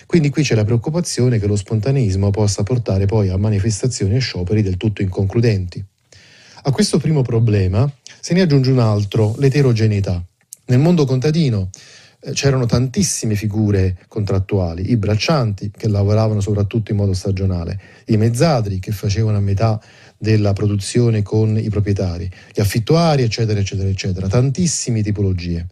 Quindi 0.06 0.30
qui 0.30 0.44
c'è 0.44 0.56
la 0.56 0.64
preoccupazione 0.64 1.38
che 1.38 1.48
lo 1.48 1.58
spontaneismo 1.58 2.30
possa 2.30 2.64
portare 2.64 3.08
poi 3.08 3.28
a 3.28 3.36
manifestazioni 3.36 4.16
e 4.16 4.20
scioperi 4.20 4.62
del 4.62 4.78
tutto 4.78 5.02
inconcludenti. 5.02 5.86
A 6.62 6.72
questo 6.72 6.98
primo 6.98 7.22
problema 7.22 7.89
se 8.20 8.34
ne 8.34 8.42
aggiunge 8.42 8.72
un 8.72 8.80
altro, 8.80 9.34
l'eterogeneità. 9.38 10.22
Nel 10.66 10.80
mondo 10.80 11.06
contadino 11.06 11.70
eh, 12.20 12.34
c'erano 12.34 12.66
tantissime 12.66 13.36
figure 13.36 13.98
contrattuali, 14.10 14.92
i 14.92 14.98
braccianti 14.98 15.72
che 15.75 15.88
lavoravano 15.88 16.42
soprattutto 16.42 16.92
in 16.92 16.98
modo 16.98 17.13
stagionale, 17.13 17.80
i 18.08 18.18
mezzadri 18.18 18.80
che 18.80 18.92
facevano 18.92 19.38
a 19.38 19.42
metà 19.42 19.80
della 20.18 20.51
produzione 20.51 21.22
con 21.22 21.58
i 21.58 21.70
proprietari, 21.70 22.30
gli 22.54 22.60
affittuari, 22.60 23.24
eccetera, 23.24 23.60
eccetera, 23.60 23.88
eccetera, 23.88 24.28
tantissime 24.28 25.01
tipologie. 25.01 25.66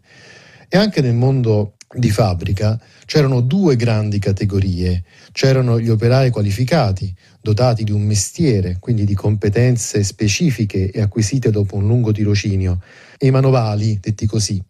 E 0.68 0.78
anche 0.78 1.02
nel 1.02 1.14
mondo 1.14 1.74
di 1.94 2.10
fabbrica 2.10 2.78
c'erano 3.06 3.40
due 3.40 3.76
grandi 3.76 4.18
categorie. 4.18 5.04
C'erano 5.32 5.80
gli 5.80 5.88
operai 5.88 6.30
qualificati, 6.30 7.14
dotati 7.40 7.84
di 7.84 7.92
un 7.92 8.02
mestiere, 8.02 8.76
quindi 8.80 9.04
di 9.04 9.14
competenze 9.14 10.02
specifiche 10.02 10.90
e 10.90 11.00
acquisite 11.00 11.50
dopo 11.50 11.76
un 11.76 11.86
lungo 11.86 12.12
tirocinio, 12.12 12.80
e 13.16 13.26
i 13.26 13.30
manovali, 13.30 13.98
detti 14.00 14.26
così, 14.26 14.62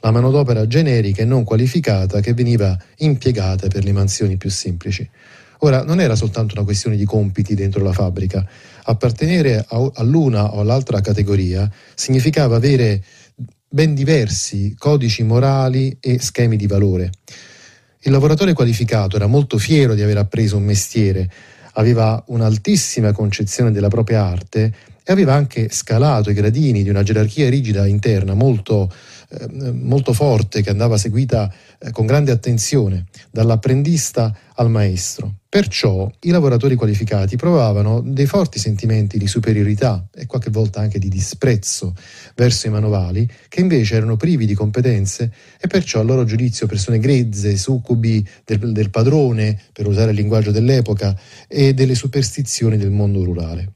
la 0.00 0.10
manodopera 0.10 0.66
generica 0.66 1.22
e 1.22 1.26
non 1.26 1.44
qualificata 1.44 2.20
che 2.20 2.32
veniva 2.32 2.76
impiegata 2.98 3.68
per 3.68 3.84
le 3.84 3.92
mansioni 3.92 4.36
più 4.36 4.50
semplici. 4.50 5.08
Ora, 5.62 5.82
non 5.84 6.00
era 6.00 6.16
soltanto 6.16 6.54
una 6.54 6.64
questione 6.64 6.96
di 6.96 7.04
compiti 7.04 7.54
dentro 7.54 7.84
la 7.84 7.92
fabbrica. 7.92 8.48
Appartenere 8.84 9.66
all'una 9.68 10.54
o 10.54 10.60
all'altra 10.60 11.02
categoria 11.02 11.70
significava 11.94 12.56
avere 12.56 13.04
ben 13.68 13.94
diversi 13.94 14.74
codici 14.78 15.22
morali 15.22 15.98
e 16.00 16.18
schemi 16.18 16.56
di 16.56 16.66
valore. 16.66 17.10
Il 18.00 18.12
lavoratore 18.12 18.54
qualificato 18.54 19.16
era 19.16 19.26
molto 19.26 19.58
fiero 19.58 19.94
di 19.94 20.00
aver 20.00 20.16
appreso 20.16 20.56
un 20.56 20.64
mestiere, 20.64 21.30
aveva 21.74 22.22
un'altissima 22.26 23.12
concezione 23.12 23.70
della 23.70 23.88
propria 23.88 24.24
arte 24.24 24.74
e 25.02 25.12
aveva 25.12 25.34
anche 25.34 25.70
scalato 25.70 26.30
i 26.30 26.34
gradini 26.34 26.82
di 26.82 26.88
una 26.88 27.02
gerarchia 27.02 27.48
rigida 27.48 27.86
interna 27.86 28.34
molto 28.34 28.92
eh, 29.32 29.70
molto 29.70 30.12
forte 30.12 30.60
che 30.60 30.70
andava 30.70 30.96
seguita 30.96 31.52
eh, 31.78 31.92
con 31.92 32.04
grande 32.04 32.32
attenzione 32.32 33.06
dall'apprendista 33.30 34.36
al 34.54 34.70
maestro. 34.70 35.34
Perciò 35.48 36.10
i 36.20 36.30
lavoratori 36.30 36.74
qualificati 36.74 37.36
provavano 37.36 38.00
dei 38.00 38.26
forti 38.26 38.58
sentimenti 38.58 39.18
di 39.18 39.28
superiorità 39.28 40.04
e 40.12 40.26
qualche 40.26 40.50
volta 40.50 40.80
anche 40.80 40.98
di 40.98 41.08
disprezzo 41.08 41.94
verso 42.34 42.66
i 42.66 42.70
manovali, 42.70 43.28
che 43.48 43.60
invece 43.60 43.96
erano 43.96 44.16
privi 44.16 44.46
di 44.46 44.54
competenze 44.54 45.32
e 45.60 45.66
perciò 45.68 46.00
a 46.00 46.04
loro 46.04 46.24
giudizio 46.24 46.66
persone 46.66 46.98
grezze, 46.98 47.56
succubi 47.56 48.26
del, 48.44 48.72
del 48.72 48.90
padrone, 48.90 49.60
per 49.72 49.86
usare 49.86 50.10
il 50.10 50.16
linguaggio 50.16 50.50
dell'epoca, 50.50 51.16
e 51.46 51.72
delle 51.72 51.94
superstizioni 51.94 52.76
del 52.76 52.90
mondo 52.90 53.22
rurale. 53.24 53.74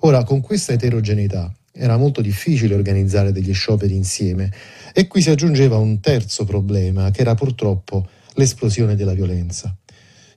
Ora, 0.00 0.22
con 0.22 0.40
questa 0.40 0.72
eterogeneità 0.72 1.52
era 1.76 1.96
molto 1.96 2.20
difficile 2.20 2.74
organizzare 2.74 3.32
degli 3.32 3.52
scioperi 3.52 3.94
insieme 3.94 4.50
e 4.92 5.08
qui 5.08 5.20
si 5.20 5.30
aggiungeva 5.30 5.76
un 5.76 5.98
terzo 5.98 6.44
problema, 6.44 7.10
che 7.10 7.22
era 7.22 7.34
purtroppo 7.34 8.06
l'esplosione 8.34 8.94
della 8.94 9.12
violenza. 9.12 9.76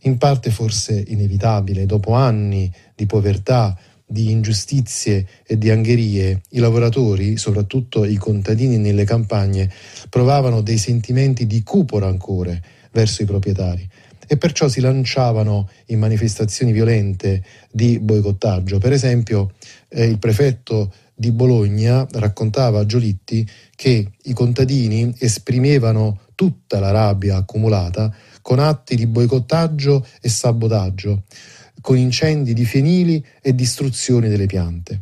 In 0.01 0.17
parte 0.17 0.50
forse 0.50 1.03
inevitabile, 1.08 1.86
dopo 1.86 2.13
anni 2.13 2.72
di 2.96 3.06
povertà, 3.06 3.77
di 4.06 4.32
ingiustizie 4.32 5.27
e 5.46 5.58
di 5.58 5.70
angherie, 5.70 6.41
i 6.51 6.60
lavoratori, 6.60 7.38
soprattutto 7.38 8.03
i 8.06 8.15
contadini 8.15 8.77
nelle 8.77 9.03
campagne, 9.03 9.70
provavano 10.10 10.62
dei 10.62 10.77
sentimenti 10.77 11.46
di 11.46 11.62
cupo 11.62 12.00
rancore 12.00 12.63
verso 12.91 13.22
i 13.22 13.25
proprietari 13.25 13.88
e 14.27 14.38
perciò 14.38 14.67
si 14.67 14.82
lanciavano 14.82 15.70
in 15.88 16.00
manifestazioni 16.00 16.72
violente 16.72 17.44
di 17.72 18.00
boicottaggio. 18.00 18.77
Per 18.77 18.91
esempio, 18.91 19.53
eh, 19.89 20.06
il 20.06 20.20
prefetto 20.20 20.91
di 21.20 21.32
Bologna 21.32 22.08
raccontava 22.12 22.82
a 22.82 22.86
Giolitti 22.86 23.48
che 23.76 24.12
i 24.22 24.34
contadini 24.34 25.12
esprimevano 25.18 26.20
tutta 26.36 26.80
la 26.80 26.92
rabbia 26.92 27.38
accumulata 27.38 28.14
con 28.44 28.60
atti 28.60 28.96
di 28.96 29.08
boicottaggio 29.08 30.06
e 30.22 30.30
sabotaggio, 30.30 31.24
con 31.82 31.98
incendi 31.98 32.54
di 32.54 32.66
fienili 32.66 33.26
e 33.42 33.56
distruzioni 33.56 34.30
delle 34.30 34.46
piante. 34.46 35.02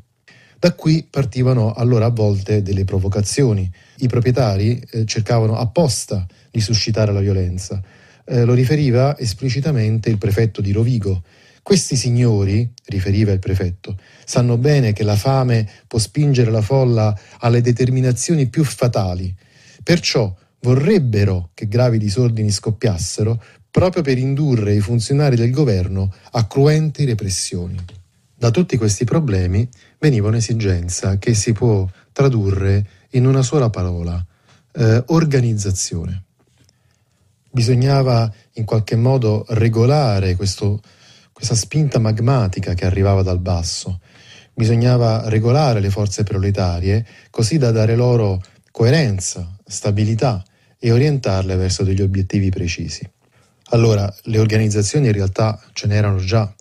Da 0.57 0.73
qui 0.73 1.05
partivano 1.07 1.73
allora 1.73 2.05
a 2.05 2.11
volte 2.11 2.61
delle 2.61 2.85
provocazioni. 2.85 3.69
I 3.97 4.07
proprietari 4.07 4.81
eh, 4.89 5.05
cercavano 5.05 5.57
apposta 5.57 6.25
di 6.49 6.61
suscitare 6.61 7.11
la 7.11 7.19
violenza. 7.19 7.81
Eh, 8.23 8.45
lo 8.45 8.53
riferiva 8.53 9.17
esplicitamente 9.19 10.09
il 10.09 10.17
prefetto 10.17 10.61
di 10.61 10.71
Rovigo, 10.71 11.23
questi 11.65 11.95
signori, 11.95 12.71
riferiva 12.85 13.31
il 13.31 13.39
prefetto, 13.39 13.97
sanno 14.23 14.55
bene 14.55 14.93
che 14.93 15.01
la 15.01 15.15
fame 15.15 15.67
può 15.87 15.97
spingere 15.97 16.51
la 16.51 16.61
folla 16.61 17.19
alle 17.39 17.61
determinazioni 17.61 18.45
più 18.49 18.63
fatali. 18.63 19.35
Perciò 19.81 20.31
vorrebbero 20.59 21.49
che 21.55 21.67
gravi 21.67 21.97
disordini 21.97 22.51
scoppiassero 22.51 23.41
proprio 23.71 24.03
per 24.03 24.19
indurre 24.19 24.75
i 24.75 24.79
funzionari 24.79 25.35
del 25.35 25.49
governo 25.49 26.13
a 26.33 26.45
cruenti 26.45 27.03
repressioni. 27.03 27.83
Da 28.35 28.51
tutti 28.51 28.77
questi 28.77 29.03
problemi 29.03 29.67
veniva 29.97 30.27
un'esigenza 30.27 31.17
che 31.17 31.33
si 31.33 31.51
può 31.51 31.89
tradurre 32.11 32.87
in 33.13 33.25
una 33.25 33.41
sola 33.41 33.71
parola, 33.71 34.23
eh, 34.71 35.03
organizzazione. 35.07 36.25
Bisognava 37.49 38.31
in 38.53 38.65
qualche 38.65 38.95
modo 38.95 39.45
regolare 39.49 40.35
questo, 40.35 40.81
questa 41.35 41.55
spinta 41.55 41.99
magmatica 41.99 42.73
che 42.73 42.85
arrivava 42.85 43.21
dal 43.21 43.39
basso. 43.39 43.99
Bisognava 44.53 45.27
regolare 45.27 45.81
le 45.81 45.89
forze 45.89 46.23
proletarie 46.23 47.05
così 47.29 47.57
da 47.57 47.71
dare 47.71 47.93
loro 47.97 48.41
coerenza, 48.71 49.57
stabilità 49.65 50.41
e 50.79 50.93
orientarle 50.93 51.57
verso 51.57 51.83
degli 51.83 52.01
obiettivi 52.01 52.49
precisi. 52.49 53.05
Allora, 53.71 54.11
le 54.23 54.39
organizzazioni 54.39 55.07
in 55.07 55.11
realtà 55.11 55.59
ce 55.73 55.87
n'erano 55.87 56.19
già 56.19 56.55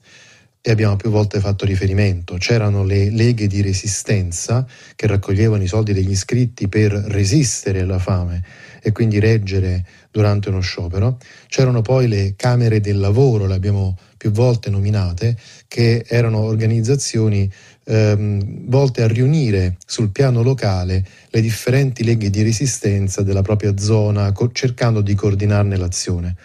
e 0.66 0.71
abbiamo 0.71 0.97
più 0.97 1.11
volte 1.11 1.40
fatto 1.40 1.66
riferimento. 1.66 2.37
C'erano 2.38 2.85
le 2.85 3.11
leghe 3.11 3.47
di 3.47 3.61
resistenza 3.61 4.66
che 4.97 5.06
raccoglievano 5.06 5.62
i 5.62 5.66
soldi 5.66 5.92
degli 5.92 6.12
iscritti 6.12 6.68
per 6.68 6.90
resistere 6.90 7.80
alla 7.80 7.99
fame 7.99 8.42
e 8.80 8.90
quindi 8.90 9.18
reggere 9.18 9.85
durante 10.11 10.49
uno 10.49 10.61
sciopero. 10.61 11.18
C'erano 11.49 11.83
poi 11.83 12.09
le 12.09 12.33
camere 12.35 12.80
del 12.80 12.99
lavoro, 12.99 13.47
le 13.47 13.52
abbiamo 13.52 13.94
più 14.16 14.30
volte 14.30 14.71
nominate, 14.71 15.37
che 15.68 16.02
erano 16.09 16.38
organizzazioni 16.38 17.50
ehm, 17.85 18.66
volte 18.66 19.02
a 19.02 19.06
riunire 19.06 19.76
sul 19.85 20.09
piano 20.12 20.42
locale 20.42 21.06
le 21.28 21.40
differenti 21.42 22.04
leghe 22.04 22.30
di 22.30 22.42
resistenza 22.42 23.21
della 23.21 23.42
propria 23.42 23.76
zona, 23.76 24.33
cercando 24.52 25.02
di 25.02 25.14
coordinarne 25.14 25.76
l'azione. 25.76 26.37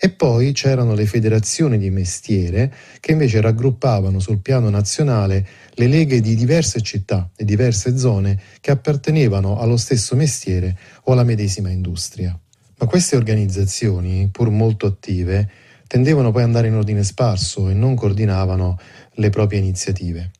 E 0.00 0.10
poi 0.10 0.52
c'erano 0.52 0.94
le 0.94 1.06
federazioni 1.06 1.76
di 1.76 1.90
mestiere 1.90 2.72
che 3.00 3.10
invece 3.10 3.40
raggruppavano 3.40 4.20
sul 4.20 4.38
piano 4.38 4.70
nazionale 4.70 5.44
le 5.74 5.88
leghe 5.88 6.20
di 6.20 6.36
diverse 6.36 6.80
città 6.82 7.28
e 7.34 7.44
diverse 7.44 7.98
zone 7.98 8.40
che 8.60 8.70
appartenevano 8.70 9.58
allo 9.58 9.76
stesso 9.76 10.14
mestiere 10.14 10.78
o 11.04 11.12
alla 11.12 11.24
medesima 11.24 11.70
industria. 11.70 12.38
Ma 12.78 12.86
queste 12.86 13.16
organizzazioni, 13.16 14.28
pur 14.30 14.50
molto 14.50 14.86
attive, 14.86 15.50
tendevano 15.88 16.30
poi 16.30 16.42
ad 16.42 16.46
andare 16.46 16.68
in 16.68 16.74
ordine 16.74 17.02
sparso 17.02 17.68
e 17.68 17.74
non 17.74 17.96
coordinavano 17.96 18.78
le 19.14 19.30
proprie 19.30 19.58
iniziative. 19.58 20.30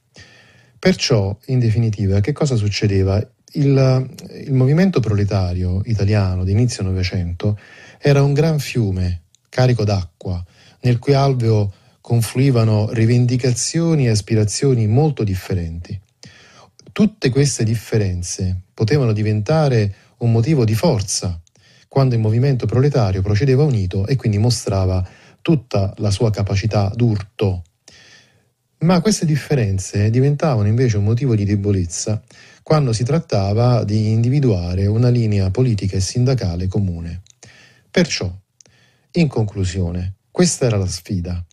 Perciò, 0.79 1.37
in 1.47 1.59
definitiva, 1.59 2.21
che 2.21 2.31
cosa 2.31 2.55
succedeva? 2.55 3.21
Il, 3.55 4.09
il 4.45 4.53
movimento 4.53 5.01
proletario 5.01 5.81
italiano 5.87 6.45
di 6.45 6.53
inizio 6.53 6.85
Novecento 6.85 7.59
era 7.99 8.23
un 8.23 8.35
gran 8.35 8.61
fiume 8.61 9.23
carico 9.59 9.83
d'acqua, 9.83 10.41
nel 10.83 11.01
cui 11.01 11.15
alveo 11.15 11.73
confluivano 12.01 12.93
rivendicazioni 12.93 14.07
e 14.07 14.11
aspirazioni 14.11 14.87
molto 14.87 15.25
differenti. 15.25 16.01
Tutte 16.93 17.29
queste 17.31 17.65
differenze 17.65 18.57
potevano 18.73 19.13
diventare 19.13 19.95
un 20.19 20.31
motivo 20.31 20.65
di 20.65 20.77
forza 20.77 21.41
quando 21.89 22.15
il 22.15 22.21
movimento 22.21 22.67
proletario 22.67 23.21
procedeva 23.21 23.65
unito 23.65 24.07
e 24.07 24.15
quindi 24.15 24.39
mostrava 24.39 25.05
tutta 25.43 25.93
la 25.97 26.13
sua 26.13 26.31
capacità 26.31 26.93
d'urto. 26.95 27.65
Ma 28.83 29.01
queste 29.01 29.27
differenze 29.27 30.09
diventavano 30.09 30.69
invece 30.69 30.99
un 30.99 31.05
motivo 31.05 31.35
di 31.35 31.45
debolezza 31.45 32.23
quando 32.63 32.93
si 32.93 33.03
trattava 33.03 33.83
di 33.83 34.11
individuare 34.11 34.87
una 34.87 35.09
linea 35.09 35.51
politica 35.51 35.97
e 35.97 36.01
sindacale 36.01 36.69
comune. 36.69 37.23
Perciò 37.91 38.33
in 39.21 39.29
conclusione, 39.29 40.15
questa 40.31 40.67
era 40.67 40.77
la 40.77 40.87
sfida, 40.87 41.45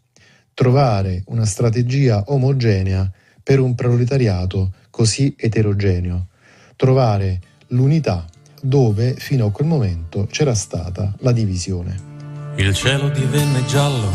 trovare 0.53 1.23
una 1.27 1.45
strategia 1.45 2.23
omogenea 2.27 3.11
per 3.41 3.59
un 3.59 3.75
proletariato 3.75 4.73
così 4.89 5.35
eterogeneo, 5.37 6.27
trovare 6.75 7.39
l'unità 7.69 8.25
dove 8.61 9.15
fino 9.15 9.47
a 9.47 9.51
quel 9.51 9.67
momento 9.67 10.27
c'era 10.29 10.55
stata 10.55 11.13
la 11.19 11.31
divisione. 11.31 12.13
Il 12.55 12.73
cielo 12.73 13.09
divenne 13.09 13.65
giallo 13.65 14.09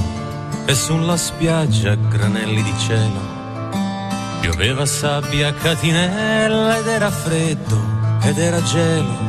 e 0.66 0.74
sulla 0.74 1.16
spiaggia 1.16 1.94
granelli 1.94 2.62
di 2.62 2.74
cielo. 2.78 3.38
Pioveva 4.40 4.86
sabbia 4.86 5.52
catinella 5.52 6.78
ed 6.78 6.86
era 6.86 7.10
freddo 7.10 7.78
ed 8.22 8.38
era 8.38 8.62
gelo 8.62 9.28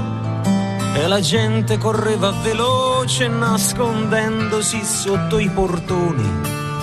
e 0.96 1.08
la 1.08 1.20
gente 1.20 1.78
correva 1.78 2.32
veloce 2.32 2.81
nascondendosi 3.28 4.84
sotto 4.84 5.40
i 5.40 5.50
portoni. 5.50 6.24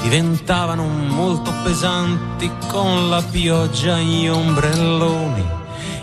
Diventavano 0.02 0.84
molto 0.84 1.52
pesanti 1.62 2.50
con 2.66 3.08
la 3.08 3.22
pioggia 3.22 3.98
gli 3.98 4.26
ombrelloni. 4.26 5.44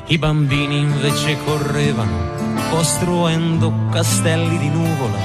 I 0.06 0.18
bambini 0.18 0.80
invece 0.80 1.38
correvano 1.44 2.34
costruendo 2.70 3.74
castelli 3.92 4.58
di 4.58 4.70
nuvola 4.70 5.20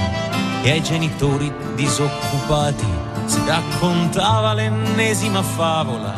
e 0.61 0.71
ai 0.71 0.83
genitori 0.83 1.51
disoccupati 1.75 2.85
si 3.25 3.39
raccontava 3.45 4.53
l'ennesima 4.53 5.41
favola 5.41 6.13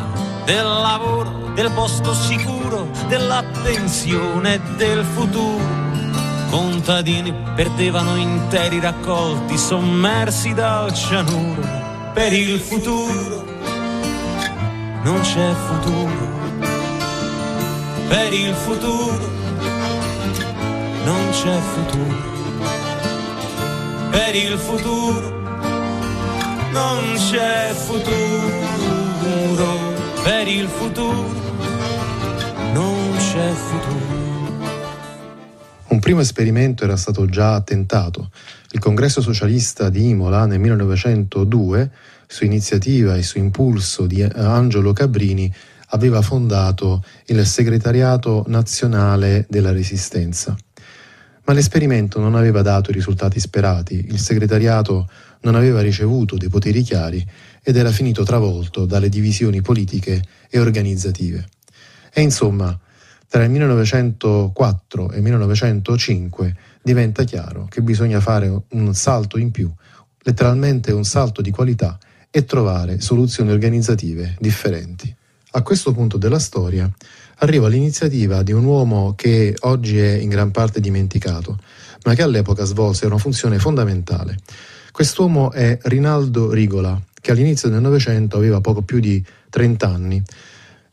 del 0.45 0.65
lavoro, 0.65 1.51
del 1.53 1.71
posto 1.71 2.11
sicuro, 2.13 2.89
della 3.07 3.43
pensione 3.61 4.55
e 4.55 4.59
del 4.77 5.03
futuro 5.03 5.82
contadini 6.53 7.33
perdevano 7.55 8.15
interi 8.15 8.79
raccolti 8.79 9.57
sommersi 9.57 10.53
dal 10.53 10.93
cianuro. 10.93 11.61
Per 12.13 12.31
il 12.31 12.59
futuro 12.59 13.43
non 15.01 15.19
c'è 15.21 15.51
futuro. 15.67 16.31
Per 18.07 18.33
il 18.33 18.53
futuro 18.53 19.27
non 21.05 21.29
c'è 21.31 21.57
futuro. 21.73 22.31
Per 24.11 24.35
il 24.35 24.57
futuro 24.59 25.41
non 26.71 27.13
c'è 27.15 27.73
futuro. 27.73 28.61
Per 30.21 30.47
il 30.47 30.67
futuro 30.67 31.33
non 32.73 33.15
c'è 33.17 33.51
futuro. 33.53 34.22
Primo 36.03 36.19
esperimento 36.19 36.83
era 36.83 36.97
stato 36.97 37.25
già 37.27 37.61
tentato. 37.61 38.29
Il 38.71 38.79
congresso 38.79 39.21
socialista 39.21 39.87
di 39.87 40.09
Imola 40.09 40.45
nel 40.45 40.59
1902, 40.59 41.91
su 42.27 42.43
iniziativa 42.43 43.15
e 43.15 43.23
su 43.23 43.37
impulso 43.37 44.05
di 44.05 44.21
Angelo 44.21 44.91
Cabrini, 44.91 45.49
aveva 45.91 46.21
fondato 46.21 47.05
il 47.27 47.45
segretariato 47.45 48.43
nazionale 48.47 49.45
della 49.49 49.71
resistenza. 49.71 50.53
Ma 51.45 51.53
l'esperimento 51.53 52.19
non 52.19 52.35
aveva 52.35 52.61
dato 52.61 52.89
i 52.89 52.93
risultati 52.93 53.39
sperati, 53.39 54.07
il 54.09 54.19
segretariato 54.19 55.09
non 55.43 55.55
aveva 55.55 55.79
ricevuto 55.79 56.35
dei 56.35 56.49
poteri 56.49 56.81
chiari 56.81 57.25
ed 57.63 57.77
era 57.77 57.91
finito 57.91 58.23
travolto 58.23 58.85
dalle 58.85 59.07
divisioni 59.07 59.61
politiche 59.61 60.21
e 60.49 60.59
organizzative. 60.59 61.47
E 62.11 62.21
insomma, 62.21 62.77
tra 63.33 63.43
il 63.43 63.49
1904 63.49 65.09
e 65.09 65.15
il 65.15 65.23
1905 65.23 66.55
diventa 66.83 67.23
chiaro 67.23 67.65
che 67.67 67.81
bisogna 67.81 68.19
fare 68.19 68.61
un 68.73 68.93
salto 68.93 69.39
in 69.39 69.49
più, 69.49 69.73
letteralmente 70.19 70.91
un 70.91 71.03
salto 71.03 71.41
di 71.41 71.49
qualità 71.49 71.97
e 72.29 72.45
trovare 72.45 73.01
soluzioni 73.01 73.49
organizzative 73.49 74.35
differenti. 74.39 75.11
A 75.53 75.63
questo 75.63 75.93
punto 75.93 76.19
della 76.19 76.37
storia 76.37 76.87
arriva 77.37 77.67
l'iniziativa 77.67 78.43
di 78.43 78.51
un 78.51 78.65
uomo 78.65 79.15
che 79.15 79.57
oggi 79.61 79.97
è 79.97 80.11
in 80.11 80.29
gran 80.29 80.51
parte 80.51 80.79
dimenticato, 80.79 81.57
ma 82.03 82.13
che 82.13 82.21
all'epoca 82.21 82.65
svolse 82.65 83.07
una 83.07 83.17
funzione 83.17 83.57
fondamentale. 83.57 84.37
Quest'uomo 84.91 85.51
è 85.51 85.79
Rinaldo 85.85 86.51
Rigola, 86.51 87.01
che 87.19 87.31
all'inizio 87.31 87.69
del 87.69 87.81
Novecento 87.81 88.37
aveva 88.37 88.61
poco 88.61 88.83
più 88.83 88.99
di 88.99 89.25
30 89.49 89.87
anni 89.87 90.23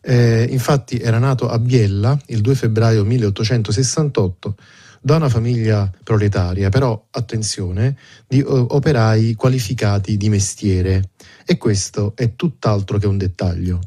eh, 0.03 0.47
infatti 0.51 0.99
era 0.99 1.19
nato 1.19 1.49
a 1.49 1.59
Biella 1.59 2.19
il 2.27 2.41
2 2.41 2.55
febbraio 2.55 3.05
1868 3.05 4.57
da 5.03 5.17
una 5.17 5.29
famiglia 5.29 5.91
proletaria, 6.05 6.69
però 6.69 7.07
attenzione, 7.11 7.97
di 8.27 8.43
operai 8.45 9.35
qualificati 9.35 10.17
di 10.17 10.29
mestiere. 10.29 11.11
E 11.47 11.57
questo 11.57 12.13
è 12.15 12.35
tutt'altro 12.37 12.99
che 12.99 13.07
un 13.07 13.17
dettaglio. 13.17 13.81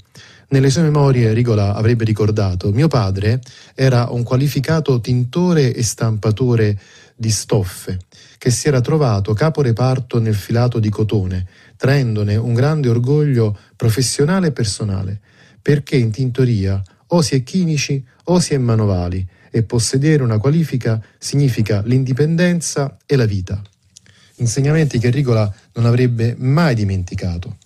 Nelle 0.50 0.70
sue 0.70 0.82
memorie 0.82 1.34
Rigola 1.34 1.74
avrebbe 1.74 2.04
ricordato 2.04 2.72
mio 2.72 2.88
padre 2.88 3.42
era 3.74 4.10
un 4.10 4.24
qualificato 4.24 5.00
tintore 5.02 5.74
e 5.74 5.82
stampatore 5.82 6.80
di 7.16 7.32
stoffe 7.32 7.98
che 8.38 8.52
si 8.52 8.68
era 8.68 8.82
trovato 8.82 9.34
capo 9.34 9.62
reparto 9.62 10.20
nel 10.20 10.36
filato 10.36 10.80
di 10.80 10.90
cotone, 10.90 11.48
traendone 11.78 12.36
un 12.36 12.54
grande 12.54 12.90
orgoglio 12.90 13.58
professionale 13.76 14.48
e 14.48 14.52
personale 14.52 15.22
perché 15.64 15.96
in 15.96 16.12
tintoria 16.12 16.80
o 17.08 17.22
si 17.22 17.36
è 17.36 17.44
chimici 17.44 18.06
o 18.26 18.40
si 18.40 18.54
è 18.54 18.58
manovali 18.58 19.26
e 19.50 19.64
possedere 19.64 20.22
una 20.22 20.38
qualifica 20.38 21.02
significa 21.18 21.82
l'indipendenza 21.86 22.98
e 23.06 23.16
la 23.16 23.26
vita. 23.26 23.62
Insegnamenti 24.38 25.00
che 25.00 25.10
Rigola 25.10 25.52
non 25.74 25.86
avrebbe 25.86 26.36
mai 26.38 26.76
dimenticato. 26.76 27.58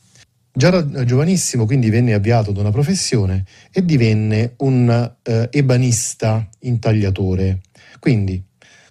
Già 0.53 0.69
da 0.69 1.03
giovanissimo 1.03 1.65
quindi 1.65 1.89
venne 1.89 2.13
avviato 2.13 2.49
ad 2.49 2.57
una 2.57 2.71
professione 2.71 3.45
e 3.71 3.85
divenne 3.85 4.53
un 4.57 5.13
eh, 5.23 5.49
ebanista 5.51 6.49
intagliatore, 6.61 7.61
quindi 7.99 8.43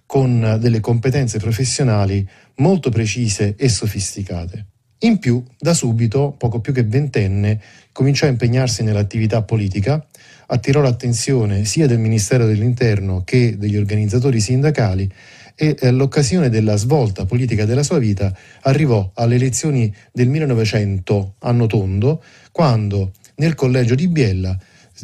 con 0.05 0.57
delle 0.59 0.79
competenze 0.79 1.37
professionali 1.39 2.27
molto 2.55 2.89
precise 2.89 3.55
e 3.57 3.69
sofisticate. 3.69 4.65
In 4.99 5.19
più, 5.19 5.43
da 5.59 5.75
subito, 5.75 6.33
poco 6.37 6.59
più 6.59 6.73
che 6.73 6.83
ventenne, 6.83 7.61
cominciò 7.97 8.27
a 8.27 8.29
impegnarsi 8.29 8.83
nell'attività 8.83 9.41
politica, 9.41 10.05
attirò 10.45 10.81
l'attenzione 10.81 11.65
sia 11.65 11.87
del 11.87 11.97
Ministero 11.97 12.45
dell'Interno 12.45 13.23
che 13.25 13.57
degli 13.57 13.75
organizzatori 13.75 14.39
sindacali 14.39 15.11
e 15.55 15.75
all'occasione 15.81 16.49
della 16.49 16.75
svolta 16.75 17.25
politica 17.25 17.65
della 17.65 17.81
sua 17.81 17.97
vita 17.97 18.31
arrivò 18.61 19.09
alle 19.15 19.33
elezioni 19.33 19.91
del 20.11 20.27
1900, 20.27 21.37
anno 21.39 21.65
tondo, 21.65 22.23
quando 22.51 23.13
nel 23.37 23.55
collegio 23.55 23.95
di 23.95 24.07
Biella 24.07 24.55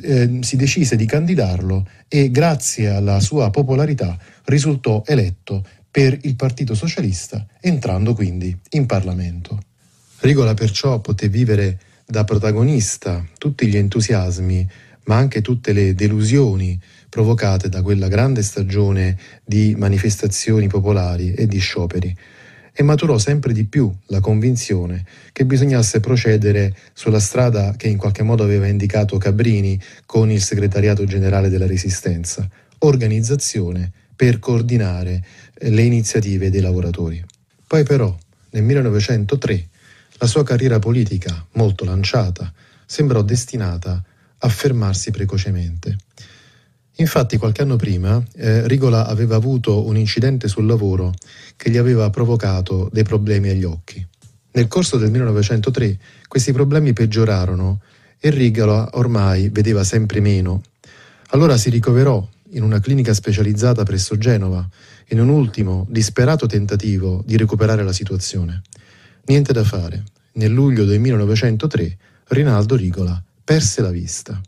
eh, 0.03 0.37
si 0.41 0.55
decise 0.55 0.95
di 0.95 1.07
candidarlo 1.07 1.87
e 2.07 2.29
grazie 2.29 2.89
alla 2.89 3.19
sua 3.21 3.49
popolarità 3.49 4.15
risultò 4.45 5.01
eletto 5.07 5.65
per 5.89 6.15
il 6.21 6.35
Partito 6.35 6.75
Socialista, 6.75 7.43
entrando 7.59 8.13
quindi 8.13 8.55
in 8.73 8.85
Parlamento. 8.85 9.59
Rigola 10.19 10.53
perciò 10.53 10.99
poté 10.99 11.27
vivere 11.27 11.79
da 12.05 12.23
protagonista 12.23 13.25
tutti 13.37 13.67
gli 13.67 13.77
entusiasmi, 13.77 14.67
ma 15.05 15.17
anche 15.17 15.41
tutte 15.41 15.73
le 15.73 15.93
delusioni 15.93 16.79
provocate 17.09 17.69
da 17.69 17.81
quella 17.81 18.07
grande 18.07 18.41
stagione 18.41 19.17
di 19.43 19.75
manifestazioni 19.77 20.67
popolari 20.67 21.33
e 21.33 21.47
di 21.47 21.59
scioperi 21.59 22.15
e 22.75 22.81
maturò 22.81 23.19
sempre 23.19 23.53
di 23.53 23.65
più 23.65 23.93
la 24.07 24.19
convinzione 24.19 25.05
che 25.31 25.45
bisognasse 25.45 25.99
procedere 25.99 26.75
sulla 26.93 27.19
strada 27.19 27.75
che 27.77 27.87
in 27.87 27.97
qualche 27.97 28.23
modo 28.23 28.43
aveva 28.43 28.67
indicato 28.67 29.17
Cabrini 29.17 29.79
con 30.07 30.31
il 30.31 30.41
segretariato 30.41 31.05
generale 31.05 31.49
della 31.49 31.67
Resistenza, 31.67 32.49
organizzazione 32.79 33.91
per 34.15 34.39
coordinare 34.39 35.23
le 35.59 35.81
iniziative 35.83 36.49
dei 36.49 36.61
lavoratori. 36.61 37.23
Poi 37.67 37.83
però, 37.83 38.15
nel 38.51 38.63
1903, 38.63 39.67
la 40.23 40.29
sua 40.29 40.43
carriera 40.43 40.79
politica, 40.79 41.45
molto 41.55 41.83
lanciata, 41.83 42.49
sembrò 42.85 43.21
destinata 43.23 44.01
a 44.37 44.47
fermarsi 44.47 45.11
precocemente. 45.11 45.97
Infatti 46.95 47.35
qualche 47.35 47.61
anno 47.61 47.75
prima 47.75 48.23
eh, 48.35 48.65
Rigola 48.65 49.05
aveva 49.05 49.35
avuto 49.35 49.85
un 49.85 49.97
incidente 49.97 50.47
sul 50.47 50.65
lavoro 50.65 51.11
che 51.57 51.69
gli 51.69 51.75
aveva 51.75 52.09
provocato 52.09 52.89
dei 52.93 53.03
problemi 53.03 53.49
agli 53.49 53.65
occhi. 53.65 54.05
Nel 54.51 54.69
corso 54.69 54.95
del 54.95 55.11
1903 55.11 55.97
questi 56.29 56.53
problemi 56.53 56.93
peggiorarono 56.93 57.81
e 58.17 58.29
Rigola 58.29 58.91
ormai 58.93 59.49
vedeva 59.49 59.83
sempre 59.83 60.21
meno. 60.21 60.61
Allora 61.31 61.57
si 61.57 61.69
ricoverò 61.69 62.25
in 62.51 62.63
una 62.63 62.79
clinica 62.79 63.13
specializzata 63.13 63.83
presso 63.83 64.17
Genova 64.17 64.65
in 65.09 65.19
un 65.19 65.27
ultimo 65.27 65.85
disperato 65.89 66.45
tentativo 66.45 67.21
di 67.25 67.35
recuperare 67.35 67.83
la 67.83 67.91
situazione. 67.91 68.61
Niente 69.25 69.51
da 69.51 69.65
fare 69.65 70.03
nel 70.33 70.51
luglio 70.51 70.85
del 70.85 70.99
1903 70.99 71.97
Rinaldo 72.27 72.75
Rigola 72.75 73.21
perse 73.43 73.81
la 73.81 73.91
vista. 73.91 74.39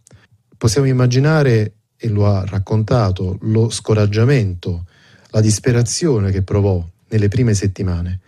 Possiamo 0.57 0.87
immaginare, 0.87 1.73
e 1.97 2.09
lo 2.09 2.27
ha 2.27 2.45
raccontato, 2.45 3.37
lo 3.41 3.69
scoraggiamento, 3.69 4.85
la 5.29 5.41
disperazione 5.41 6.31
che 6.31 6.43
provò 6.43 6.85
nelle 7.09 7.27
prime 7.27 7.53
settimane. 7.53 8.19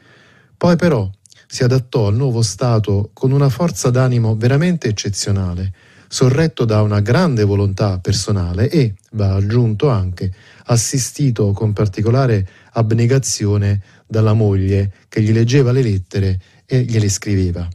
Poi 0.56 0.76
però 0.76 1.10
si 1.48 1.63
adattò 1.63 2.08
al 2.08 2.15
nuovo 2.15 2.41
stato 2.41 3.12
con 3.13 3.32
una 3.32 3.50
forza 3.50 3.89
d'animo 3.89 4.36
veramente 4.36 4.88
eccezionale, 4.88 5.72
sorretto 6.10 6.65
da 6.65 6.82
una 6.82 7.00
grande 7.02 7.43
volontà 7.43 8.00
personale 8.00 8.70
e, 8.70 8.96
va 9.12 9.36
aggiunto 9.36 9.89
anche, 9.89 10.32
assistito 10.65 11.52
con 11.52 11.74
particolare 11.74 12.48
abnegazione 12.74 13.82
dalla 14.06 14.34
moglie 14.34 14.93
che 15.10 15.22
gli 15.22 15.32
leggeva 15.32 15.72
le 15.72 15.82
lettere 15.82 16.41
e 16.67 16.82
gliele 16.82 17.10
scriveva. 17.10 17.67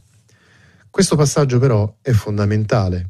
Questo 0.89 1.15
passaggio 1.15 1.57
però 1.57 1.97
è 2.01 2.11
fondamentale. 2.11 3.07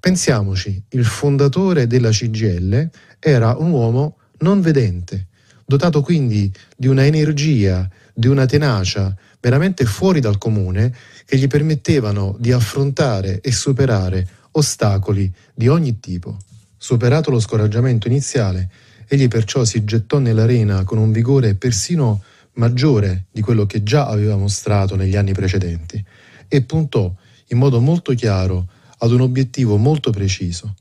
Pensiamoci, 0.00 0.82
il 0.88 1.04
fondatore 1.04 1.86
della 1.86 2.10
CGL 2.10 2.88
era 3.18 3.54
un 3.56 3.70
uomo 3.70 4.16
non 4.38 4.62
vedente, 4.62 5.28
dotato 5.64 6.00
quindi 6.00 6.50
di 6.74 6.88
una 6.88 7.04
energia, 7.04 7.88
di 8.14 8.26
una 8.26 8.46
tenacia 8.46 9.14
veramente 9.40 9.84
fuori 9.84 10.20
dal 10.20 10.38
comune 10.38 10.94
che 11.24 11.36
gli 11.36 11.46
permettevano 11.46 12.34
di 12.38 12.50
affrontare 12.50 13.40
e 13.40 13.52
superare 13.52 14.26
ostacoli 14.52 15.30
di 15.54 15.68
ogni 15.68 16.00
tipo. 16.00 16.36
Superato 16.76 17.30
lo 17.30 17.38
scoraggiamento 17.38 18.08
iniziale, 18.08 18.70
egli 19.06 19.28
perciò 19.28 19.64
si 19.64 19.84
gettò 19.84 20.18
nell'arena 20.18 20.84
con 20.84 20.98
un 20.98 21.12
vigore 21.12 21.54
persino 21.54 22.22
maggiore 22.54 23.26
di 23.30 23.40
quello 23.40 23.66
che 23.66 23.82
già 23.82 24.06
aveva 24.06 24.36
mostrato 24.36 24.96
negli 24.96 25.16
anni 25.16 25.32
precedenti 25.32 26.02
e 26.48 26.62
puntò 26.62 27.12
in 27.48 27.58
modo 27.58 27.80
molto 27.80 28.12
chiaro 28.12 28.68
ad 28.98 29.10
un 29.10 29.20
obiettivo 29.20 29.76
molto 29.76 30.10
preciso. 30.10 30.74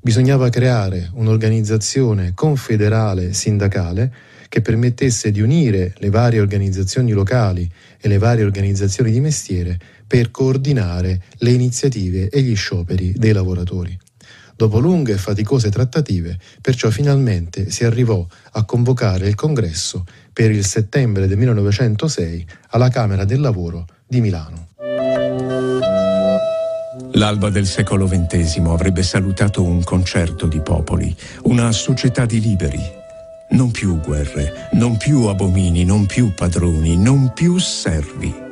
Bisognava 0.00 0.48
creare 0.48 1.10
un'organizzazione 1.14 2.32
confederale 2.34 3.32
sindacale 3.32 4.12
che 4.48 4.62
permettesse 4.62 5.30
di 5.30 5.40
unire 5.40 5.94
le 5.98 6.10
varie 6.10 6.40
organizzazioni 6.40 7.12
locali 7.12 7.70
e 8.00 8.08
le 8.08 8.18
varie 8.18 8.44
organizzazioni 8.44 9.10
di 9.10 9.20
mestiere 9.20 9.78
per 10.06 10.30
coordinare 10.30 11.22
le 11.38 11.50
iniziative 11.50 12.28
e 12.28 12.40
gli 12.40 12.56
scioperi 12.56 13.12
dei 13.16 13.32
lavoratori. 13.32 13.96
Dopo 14.58 14.80
lunghe 14.80 15.12
e 15.12 15.18
faticose 15.18 15.70
trattative, 15.70 16.36
perciò 16.60 16.90
finalmente 16.90 17.70
si 17.70 17.84
arrivò 17.84 18.26
a 18.50 18.64
convocare 18.64 19.28
il 19.28 19.36
congresso 19.36 20.04
per 20.32 20.50
il 20.50 20.64
settembre 20.64 21.28
del 21.28 21.38
1906 21.38 22.44
alla 22.70 22.88
Camera 22.88 23.24
del 23.24 23.38
Lavoro 23.38 23.86
di 24.04 24.20
Milano. 24.20 24.70
L'alba 27.12 27.50
del 27.50 27.66
secolo 27.66 28.08
XX 28.08 28.58
avrebbe 28.66 29.04
salutato 29.04 29.62
un 29.62 29.84
concerto 29.84 30.48
di 30.48 30.58
popoli, 30.58 31.14
una 31.44 31.70
società 31.70 32.26
di 32.26 32.40
liberi. 32.40 32.82
Non 33.50 33.70
più 33.70 34.00
guerre, 34.00 34.70
non 34.72 34.96
più 34.96 35.26
abomini, 35.26 35.84
non 35.84 36.06
più 36.06 36.34
padroni, 36.34 36.96
non 36.96 37.32
più 37.32 37.58
servi 37.58 38.46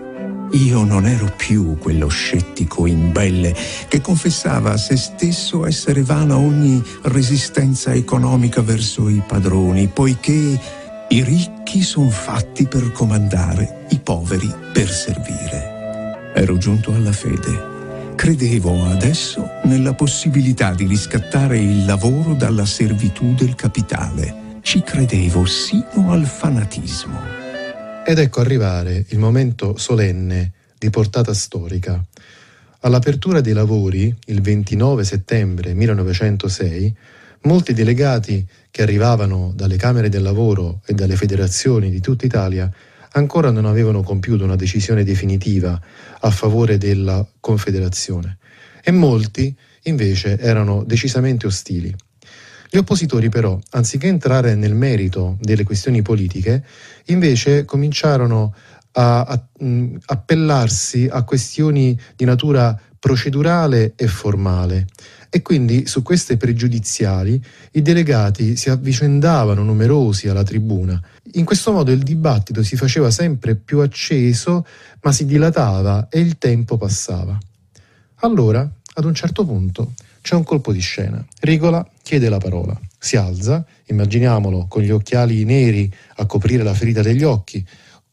io 0.52 0.84
non 0.84 1.06
ero 1.06 1.32
più 1.36 1.76
quello 1.78 2.08
scettico 2.08 2.86
imbelle 2.86 3.54
che 3.88 4.00
confessava 4.00 4.72
a 4.72 4.76
se 4.76 4.96
stesso 4.96 5.66
essere 5.66 6.02
vana 6.02 6.36
ogni 6.36 6.82
resistenza 7.02 7.92
economica 7.92 8.62
verso 8.62 9.08
i 9.08 9.22
padroni, 9.26 9.88
poiché 9.88 10.60
i 11.08 11.22
ricchi 11.22 11.82
sono 11.82 12.10
fatti 12.10 12.66
per 12.66 12.92
comandare, 12.92 13.86
i 13.90 13.98
poveri 13.98 14.52
per 14.72 14.88
servire. 14.88 16.32
Ero 16.34 16.56
giunto 16.58 16.92
alla 16.92 17.12
fede. 17.12 17.74
Credevo 18.14 18.86
adesso 18.86 19.46
nella 19.64 19.94
possibilità 19.94 20.72
di 20.72 20.86
riscattare 20.86 21.58
il 21.58 21.84
lavoro 21.84 22.34
dalla 22.34 22.64
servitù 22.64 23.34
del 23.34 23.54
capitale. 23.54 24.58
Ci 24.62 24.82
credevo 24.82 25.44
sino 25.44 26.10
al 26.10 26.24
fanatismo. 26.24 27.45
Ed 28.08 28.20
ecco 28.20 28.40
arrivare 28.40 29.04
il 29.08 29.18
momento 29.18 29.76
solenne 29.76 30.52
di 30.78 30.90
portata 30.90 31.34
storica. 31.34 32.00
All'apertura 32.82 33.40
dei 33.40 33.52
lavori, 33.52 34.14
il 34.26 34.40
29 34.42 35.02
settembre 35.02 35.74
1906, 35.74 36.94
molti 37.42 37.72
delegati 37.72 38.46
che 38.70 38.82
arrivavano 38.82 39.52
dalle 39.56 39.76
Camere 39.76 40.08
del 40.08 40.22
Lavoro 40.22 40.82
e 40.86 40.94
dalle 40.94 41.16
federazioni 41.16 41.90
di 41.90 41.98
tutta 41.98 42.24
Italia 42.26 42.72
ancora 43.10 43.50
non 43.50 43.64
avevano 43.64 44.04
compiuto 44.04 44.44
una 44.44 44.54
decisione 44.54 45.02
definitiva 45.02 45.76
a 46.20 46.30
favore 46.30 46.78
della 46.78 47.26
Confederazione 47.40 48.38
e 48.84 48.92
molti 48.92 49.52
invece 49.82 50.38
erano 50.38 50.84
decisamente 50.84 51.48
ostili. 51.48 51.92
Gli 52.68 52.76
oppositori 52.78 53.28
però, 53.28 53.58
anziché 53.70 54.06
entrare 54.08 54.54
nel 54.54 54.74
merito 54.74 55.36
delle 55.40 55.64
questioni 55.64 56.02
politiche, 56.02 56.64
invece 57.06 57.64
cominciarono 57.64 58.54
a, 58.92 59.22
a 59.22 59.46
mh, 59.64 59.96
appellarsi 60.06 61.08
a 61.10 61.22
questioni 61.22 61.98
di 62.14 62.24
natura 62.24 62.78
procedurale 62.98 63.92
e 63.94 64.06
formale 64.06 64.86
e 65.28 65.42
quindi 65.42 65.86
su 65.86 66.02
queste 66.02 66.36
pregiudiziali 66.36 67.40
i 67.72 67.82
delegati 67.82 68.56
si 68.56 68.70
avvicendavano 68.70 69.62
numerosi 69.62 70.28
alla 70.28 70.42
tribuna. 70.42 71.00
In 71.32 71.44
questo 71.44 71.72
modo 71.72 71.90
il 71.92 72.02
dibattito 72.02 72.62
si 72.62 72.76
faceva 72.76 73.10
sempre 73.10 73.54
più 73.54 73.80
acceso, 73.80 74.66
ma 75.02 75.12
si 75.12 75.26
dilatava 75.26 76.08
e 76.08 76.20
il 76.20 76.38
tempo 76.38 76.76
passava. 76.76 77.38
Allora, 78.20 78.68
ad 78.94 79.04
un 79.04 79.14
certo 79.14 79.44
punto, 79.44 79.92
c'è 80.22 80.34
un 80.34 80.42
colpo 80.42 80.72
di 80.72 80.80
scena. 80.80 81.22
Rigola 81.40 81.86
chiede 82.06 82.28
la 82.28 82.38
parola. 82.38 82.80
si 83.00 83.16
alza, 83.16 83.66
immaginiamolo 83.86 84.66
con 84.68 84.82
gli 84.82 84.90
occhiali 84.90 85.44
neri 85.44 85.92
a 86.18 86.26
coprire 86.26 86.62
la 86.62 86.72
ferita 86.72 87.02
degli 87.02 87.24
occhi, 87.24 87.66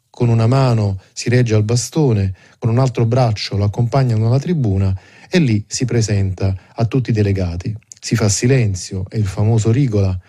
con 0.10 0.29
una 0.29 0.47
mano 0.47 0.99
si 1.13 1.29
regge 1.29 1.53
al 1.53 1.63
bastone, 1.63 2.34
con 2.58 2.71
un 2.71 2.79
altro 2.79 3.06
braccio 3.06 3.56
lo 3.56 3.65
accompagnano 3.65 4.25
alla 4.25 4.39
tribuna 4.39 4.99
e 5.29 5.38
lì 5.38 5.63
si 5.67 5.86
presenta 5.86 6.71
a 6.73 6.86
tutti 6.86 7.12
i 7.12 7.13
delegati. 7.13 7.75
Si 7.99 8.15
fa 8.15 8.29
silenzio, 8.29 9.06
è 9.08 9.17
il 9.17 9.27
famoso 9.27 9.69
rigola, 9.71 10.19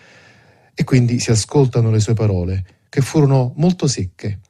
e 0.75 0.83
quindi 0.83 1.19
si 1.19 1.31
ascoltano 1.31 1.89
le 1.89 1.99
sue 1.99 2.13
parole, 2.13 2.63
che 2.87 3.01
furono 3.01 3.53
molto 3.55 3.87
secche. 3.87 4.41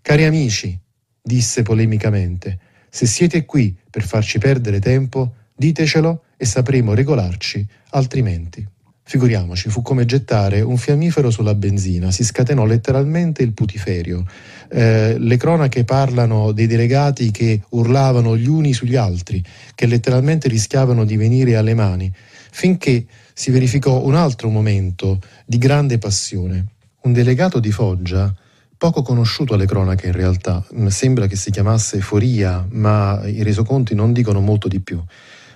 Cari 0.00 0.24
amici, 0.24 0.78
disse 1.20 1.62
polemicamente, 1.62 2.58
se 2.88 3.06
siete 3.06 3.44
qui 3.44 3.76
per 3.90 4.04
farci 4.04 4.38
perdere 4.38 4.78
tempo, 4.78 5.34
ditecelo 5.56 6.22
e 6.40 6.46
sapremo 6.46 6.94
regolarci 6.94 7.66
altrimenti. 7.90 8.66
Figuriamoci, 9.02 9.68
fu 9.68 9.82
come 9.82 10.06
gettare 10.06 10.62
un 10.62 10.78
fiammifero 10.78 11.30
sulla 11.30 11.54
benzina, 11.54 12.10
si 12.10 12.24
scatenò 12.24 12.64
letteralmente 12.64 13.42
il 13.42 13.52
putiferio. 13.52 14.24
Eh, 14.70 15.18
le 15.18 15.36
cronache 15.36 15.84
parlano 15.84 16.52
dei 16.52 16.66
delegati 16.66 17.30
che 17.30 17.60
urlavano 17.70 18.38
gli 18.38 18.46
uni 18.46 18.72
sugli 18.72 18.96
altri, 18.96 19.44
che 19.74 19.84
letteralmente 19.84 20.48
rischiavano 20.48 21.04
di 21.04 21.16
venire 21.16 21.56
alle 21.56 21.74
mani, 21.74 22.10
finché 22.52 23.04
si 23.34 23.50
verificò 23.50 24.02
un 24.02 24.14
altro 24.14 24.48
momento 24.48 25.20
di 25.44 25.58
grande 25.58 25.98
passione. 25.98 26.66
Un 27.02 27.12
delegato 27.12 27.60
di 27.60 27.70
Foggia, 27.70 28.34
poco 28.78 29.02
conosciuto 29.02 29.52
alle 29.52 29.66
cronache 29.66 30.06
in 30.06 30.12
realtà, 30.12 30.64
sembra 30.86 31.26
che 31.26 31.36
si 31.36 31.50
chiamasse 31.50 32.00
Foria, 32.00 32.66
ma 32.70 33.20
i 33.26 33.42
resoconti 33.42 33.94
non 33.94 34.14
dicono 34.14 34.40
molto 34.40 34.68
di 34.68 34.80
più, 34.80 35.02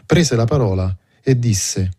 prese 0.05 0.37
la 0.37 0.45
parola 0.45 0.95
e 1.23 1.39
disse 1.39 1.91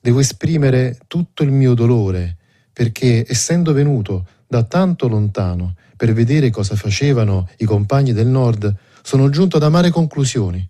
Devo 0.00 0.18
esprimere 0.18 0.98
tutto 1.06 1.44
il 1.44 1.52
mio 1.52 1.74
dolore, 1.74 2.36
perché 2.72 3.24
essendo 3.28 3.72
venuto 3.72 4.26
da 4.48 4.64
tanto 4.64 5.06
lontano 5.06 5.76
per 5.96 6.12
vedere 6.12 6.50
cosa 6.50 6.74
facevano 6.74 7.48
i 7.58 7.64
compagni 7.64 8.12
del 8.12 8.26
Nord, 8.26 8.74
sono 9.02 9.28
giunto 9.28 9.58
ad 9.58 9.62
amare 9.62 9.90
conclusioni. 9.90 10.68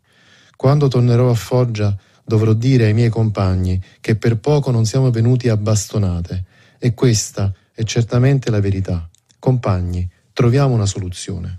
Quando 0.55 0.89
tornerò 0.89 1.31
a 1.31 1.35
Foggia 1.35 1.97
dovrò 2.23 2.53
dire 2.53 2.85
ai 2.85 2.95
miei 2.95 3.09
compagni 3.09 3.83
che 4.01 4.17
per 4.17 4.37
poco 4.37 4.71
non 4.71 4.85
siamo 4.85 5.11
venuti 5.11 5.49
a 5.49 5.57
bastonate, 5.57 6.45
e 6.79 6.93
questa 6.95 7.53
è 7.73 7.83
certamente 7.85 8.51
la 8.51 8.61
verità. 8.61 9.09
Compagni, 9.39 10.07
troviamo 10.33 10.75
una 10.75 10.85
soluzione. 10.87 11.59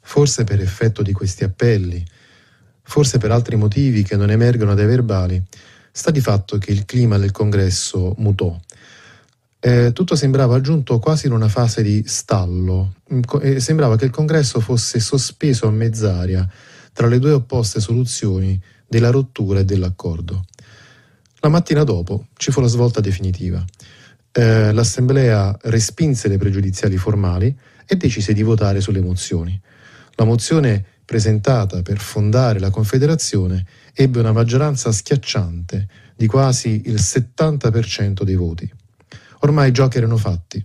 Forse 0.00 0.44
per 0.44 0.60
effetto 0.60 1.02
di 1.02 1.12
questi 1.12 1.44
appelli, 1.44 2.02
forse 2.82 3.18
per 3.18 3.30
altri 3.30 3.56
motivi 3.56 4.02
che 4.02 4.16
non 4.16 4.30
emergono 4.30 4.74
dai 4.74 4.86
verbali, 4.86 5.42
Sta 5.94 6.10
di 6.10 6.22
fatto 6.22 6.56
che 6.56 6.72
il 6.72 6.86
clima 6.86 7.18
del 7.18 7.32
congresso 7.32 8.14
mutò. 8.16 8.58
Eh, 9.60 9.92
tutto 9.92 10.16
sembrava 10.16 10.58
giunto 10.62 10.98
quasi 10.98 11.26
in 11.26 11.32
una 11.32 11.48
fase 11.48 11.82
di 11.82 12.02
stallo 12.06 12.94
mm, 13.12 13.20
e 13.42 13.60
sembrava 13.60 13.96
che 13.96 14.06
il 14.06 14.10
congresso 14.10 14.58
fosse 14.58 14.98
sospeso 15.00 15.66
a 15.66 15.70
mezz'aria 15.70 16.48
tra 16.94 17.06
le 17.06 17.18
due 17.18 17.32
opposte 17.32 17.78
soluzioni 17.78 18.58
della 18.88 19.10
rottura 19.10 19.60
e 19.60 19.64
dell'accordo. 19.66 20.46
La 21.40 21.50
mattina 21.50 21.84
dopo 21.84 22.28
ci 22.38 22.50
fu 22.50 22.62
la 22.62 22.68
svolta 22.68 23.00
definitiva. 23.00 23.62
Eh, 24.32 24.72
l'assemblea 24.72 25.54
respinse 25.64 26.26
le 26.28 26.38
pregiudiziali 26.38 26.96
formali 26.96 27.54
e 27.86 27.96
decise 27.96 28.32
di 28.32 28.42
votare 28.42 28.80
sulle 28.80 29.02
mozioni. 29.02 29.60
La 30.14 30.24
mozione 30.24 30.86
presentata 31.04 31.82
per 31.82 31.98
fondare 31.98 32.58
la 32.58 32.70
Confederazione 32.70 33.64
ebbe 33.94 34.20
una 34.20 34.32
maggioranza 34.32 34.92
schiacciante 34.92 35.88
di 36.16 36.26
quasi 36.26 36.82
il 36.86 36.94
70% 36.94 38.22
dei 38.22 38.36
voti. 38.36 38.70
Ormai 39.40 39.68
i 39.68 39.72
giochi 39.72 39.98
erano 39.98 40.16
fatti 40.16 40.64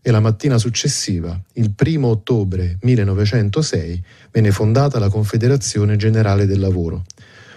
e 0.00 0.10
la 0.10 0.20
mattina 0.20 0.58
successiva, 0.58 1.38
il 1.54 1.74
1 1.76 2.06
ottobre 2.06 2.78
1906, 2.82 4.04
venne 4.30 4.50
fondata 4.50 4.98
la 4.98 5.08
Confederazione 5.08 5.96
Generale 5.96 6.46
del 6.46 6.60
Lavoro. 6.60 7.04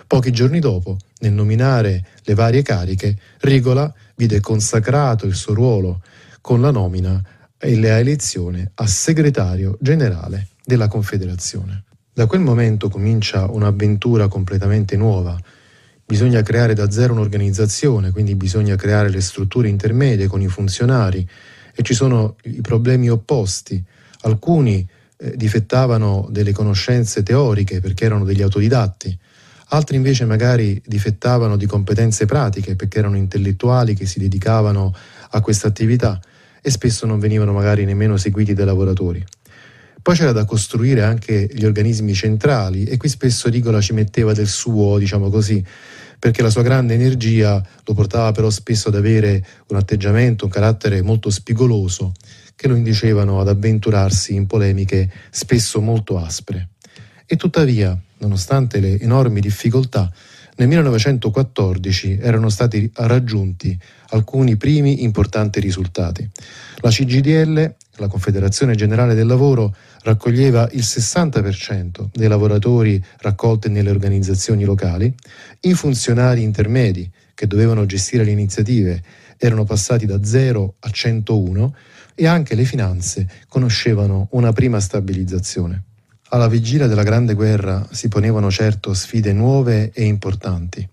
Pochi 0.08 0.32
giorni 0.32 0.60
dopo, 0.60 0.98
nel 1.20 1.32
nominare 1.32 2.06
le 2.24 2.34
varie 2.34 2.62
cariche, 2.62 3.18
Rigola 3.40 3.94
vide 4.16 4.40
consacrato 4.40 5.26
il 5.26 5.36
suo 5.36 5.54
ruolo 5.54 6.02
con 6.42 6.60
la 6.60 6.72
nomina 6.72 7.24
e 7.58 7.80
la 7.80 8.00
elezione 8.00 8.72
a 8.76 8.88
segretario 8.88 9.78
generale 9.80 10.48
della 10.66 10.88
Confederazione. 10.88 11.84
Da 12.14 12.26
quel 12.26 12.42
momento 12.42 12.90
comincia 12.90 13.50
un'avventura 13.50 14.28
completamente 14.28 14.98
nuova. 14.98 15.40
Bisogna 16.06 16.42
creare 16.42 16.74
da 16.74 16.92
zero 16.92 17.14
un'organizzazione, 17.14 18.12
quindi 18.12 18.36
bisogna 18.36 18.76
creare 18.76 19.10
le 19.10 19.22
strutture 19.22 19.70
intermedie 19.70 20.28
con 20.28 20.42
i 20.42 20.50
funzionari 20.50 21.26
e 21.74 21.82
ci 21.84 21.94
sono 21.94 22.36
i 22.44 22.60
problemi 22.60 23.10
opposti. 23.10 23.82
Alcuni 24.24 24.86
eh, 25.16 25.38
difettavano 25.38 26.28
delle 26.30 26.52
conoscenze 26.52 27.24
teoriche 27.24 27.80
perché 27.80 28.04
erano 28.04 28.26
degli 28.26 28.42
autodidatti, 28.42 29.18
altri 29.70 29.96
invece 29.96 30.26
magari 30.26 30.82
difettavano 30.86 31.56
di 31.56 31.66
competenze 31.66 32.26
pratiche 32.26 32.76
perché 32.76 33.00
erano 33.00 33.16
intellettuali 33.16 33.94
che 33.94 34.06
si 34.06 34.20
dedicavano 34.20 34.94
a 35.30 35.40
questa 35.40 35.70
attività 35.70 36.20
e 36.62 36.70
spesso 36.72 37.06
non 37.06 37.20
venivano 37.20 37.54
magari 37.54 37.86
nemmeno 37.86 38.18
seguiti 38.18 38.54
dai 38.54 38.66
lavoratori. 38.66 39.26
Poi 40.02 40.16
c'era 40.16 40.32
da 40.32 40.46
costruire 40.46 41.04
anche 41.04 41.48
gli 41.52 41.64
organismi 41.64 42.14
centrali 42.14 42.86
e 42.86 42.98
qui 42.98 43.08
spesso 43.08 43.50
Rigola 43.50 43.82
ci 43.82 43.94
metteva 43.94 44.34
del 44.34 44.48
suo, 44.48 44.98
diciamo 44.98 45.30
così, 45.30 45.64
perché 46.18 46.42
la 46.42 46.50
sua 46.50 46.64
grande 46.64 46.94
energia 46.94 47.64
lo 47.84 47.94
portava 47.94 48.32
però 48.32 48.50
spesso 48.50 48.90
ad 48.90 48.96
avere 48.96 49.46
un 49.68 49.78
atteggiamento, 49.78 50.46
un 50.46 50.52
carattere 50.52 51.02
molto 51.02 51.30
spigoloso 51.30 52.14
che 52.56 52.68
lo 52.68 52.76
inducevano 52.76 53.40
ad 53.40 53.48
avventurarsi 53.48 54.34
in 54.34 54.48
polemiche 54.48 55.12
spesso 55.30 55.82
molto 55.82 56.18
aspre. 56.18 56.70
E 57.26 57.36
tuttavia, 57.36 58.00
nonostante 58.20 58.80
le 58.80 59.00
enormi 59.00 59.40
difficoltà, 59.40 60.12
nel 60.58 60.68
1914 60.68 62.20
erano 62.22 62.50
stati 62.50 62.92
raggiunti 62.94 63.76
alcuni 64.10 64.58
primi 64.58 65.02
importanti 65.04 65.60
risultati. 65.60 66.30
La 66.82 66.90
CGDL, 66.90 67.76
la 67.98 68.08
Confederazione 68.08 68.76
Generale 68.76 69.14
del 69.14 69.28
Lavoro, 69.28 69.76
raccoglieva 70.04 70.70
il 70.72 70.82
60% 70.82 72.10
dei 72.12 72.28
lavoratori 72.28 73.04
raccolti 73.20 73.70
nelle 73.70 73.90
organizzazioni 73.90 74.64
locali, 74.64 75.14
i 75.62 75.74
funzionari 75.74 76.42
intermedi 76.42 77.10
che 77.34 77.48
dovevano 77.48 77.86
gestire 77.86 78.24
le 78.24 78.32
iniziative 78.32 79.02
erano 79.38 79.64
passati 79.64 80.06
da 80.06 80.24
0 80.24 80.76
a 80.80 80.90
101 80.90 81.76
e 82.14 82.28
anche 82.28 82.54
le 82.54 82.64
finanze 82.64 83.28
conoscevano 83.48 84.28
una 84.32 84.54
prima 84.54 84.80
stabilizzazione. 84.80 85.84
Alla 86.30 86.48
vigilia 86.48 86.88
della 86.88 87.04
Grande 87.04 87.34
Guerra 87.34 87.88
si 87.92 88.08
ponevano 88.08 88.52
certo 88.52 88.94
sfide 88.94 89.34
nuove 89.34 89.92
e 89.94 90.04
importanti, 90.04 90.88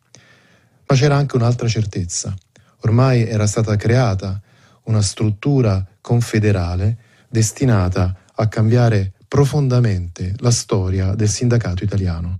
ma 0.87 0.97
c'era 0.97 1.17
anche 1.17 1.37
un'altra 1.37 1.69
certezza. 1.69 2.35
Ormai 2.81 3.27
era 3.27 3.47
stata 3.47 3.77
creata 3.77 4.41
una 4.85 5.03
struttura 5.03 5.87
confederale 6.09 6.97
destinata 7.29 8.17
a 8.35 8.47
cambiare 8.49 9.13
profondamente 9.29 10.33
la 10.39 10.51
storia 10.51 11.15
del 11.15 11.29
sindacato 11.29 11.85
italiano. 11.85 12.39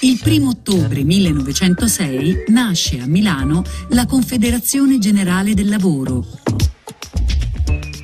Il 0.00 0.20
1 0.24 0.48
ottobre 0.48 1.04
1906 1.04 2.46
nasce 2.48 2.98
a 2.98 3.06
Milano 3.06 3.62
la 3.90 4.04
Confederazione 4.06 4.98
Generale 4.98 5.54
del 5.54 5.68
Lavoro. 5.68 6.26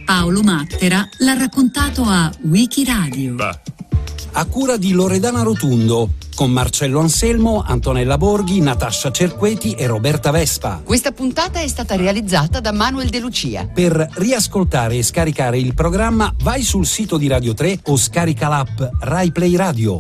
Paolo 0.05 0.43
Mattera 0.43 1.09
l'ha 1.19 1.35
raccontato 1.35 2.05
a 2.05 2.33
Wikiradio. 2.43 3.35
A 4.37 4.45
cura 4.45 4.77
di 4.77 4.93
Loredana 4.93 5.43
Rotundo, 5.43 6.11
con 6.35 6.51
Marcello 6.51 7.01
Anselmo, 7.01 7.63
Antonella 7.67 8.19
Borghi, 8.19 8.61
Natascia 8.61 9.11
Cerqueti 9.11 9.73
e 9.73 9.87
Roberta 9.87 10.31
Vespa. 10.31 10.83
Questa 10.85 11.13
puntata 11.13 11.61
è 11.61 11.69
stata 11.69 11.97
realizzata 11.97 12.61
da 12.61 12.73
Manuel 12.73 13.09
De 13.09 13.21
Lucia. 13.21 13.69
Per 13.73 14.09
riascoltare 14.15 14.97
e 14.97 15.03
scaricare 15.03 15.59
il 15.59 15.75
programma 15.75 16.33
vai 16.43 16.63
sul 16.63 16.87
sito 16.87 17.17
di 17.17 17.29
Radio 17.29 17.55
3 17.55 17.81
o 17.85 17.97
scarica 17.97 18.49
l'app 18.49 18.81
Rai 19.01 19.33
Play 19.33 19.57
Radio. 19.57 19.93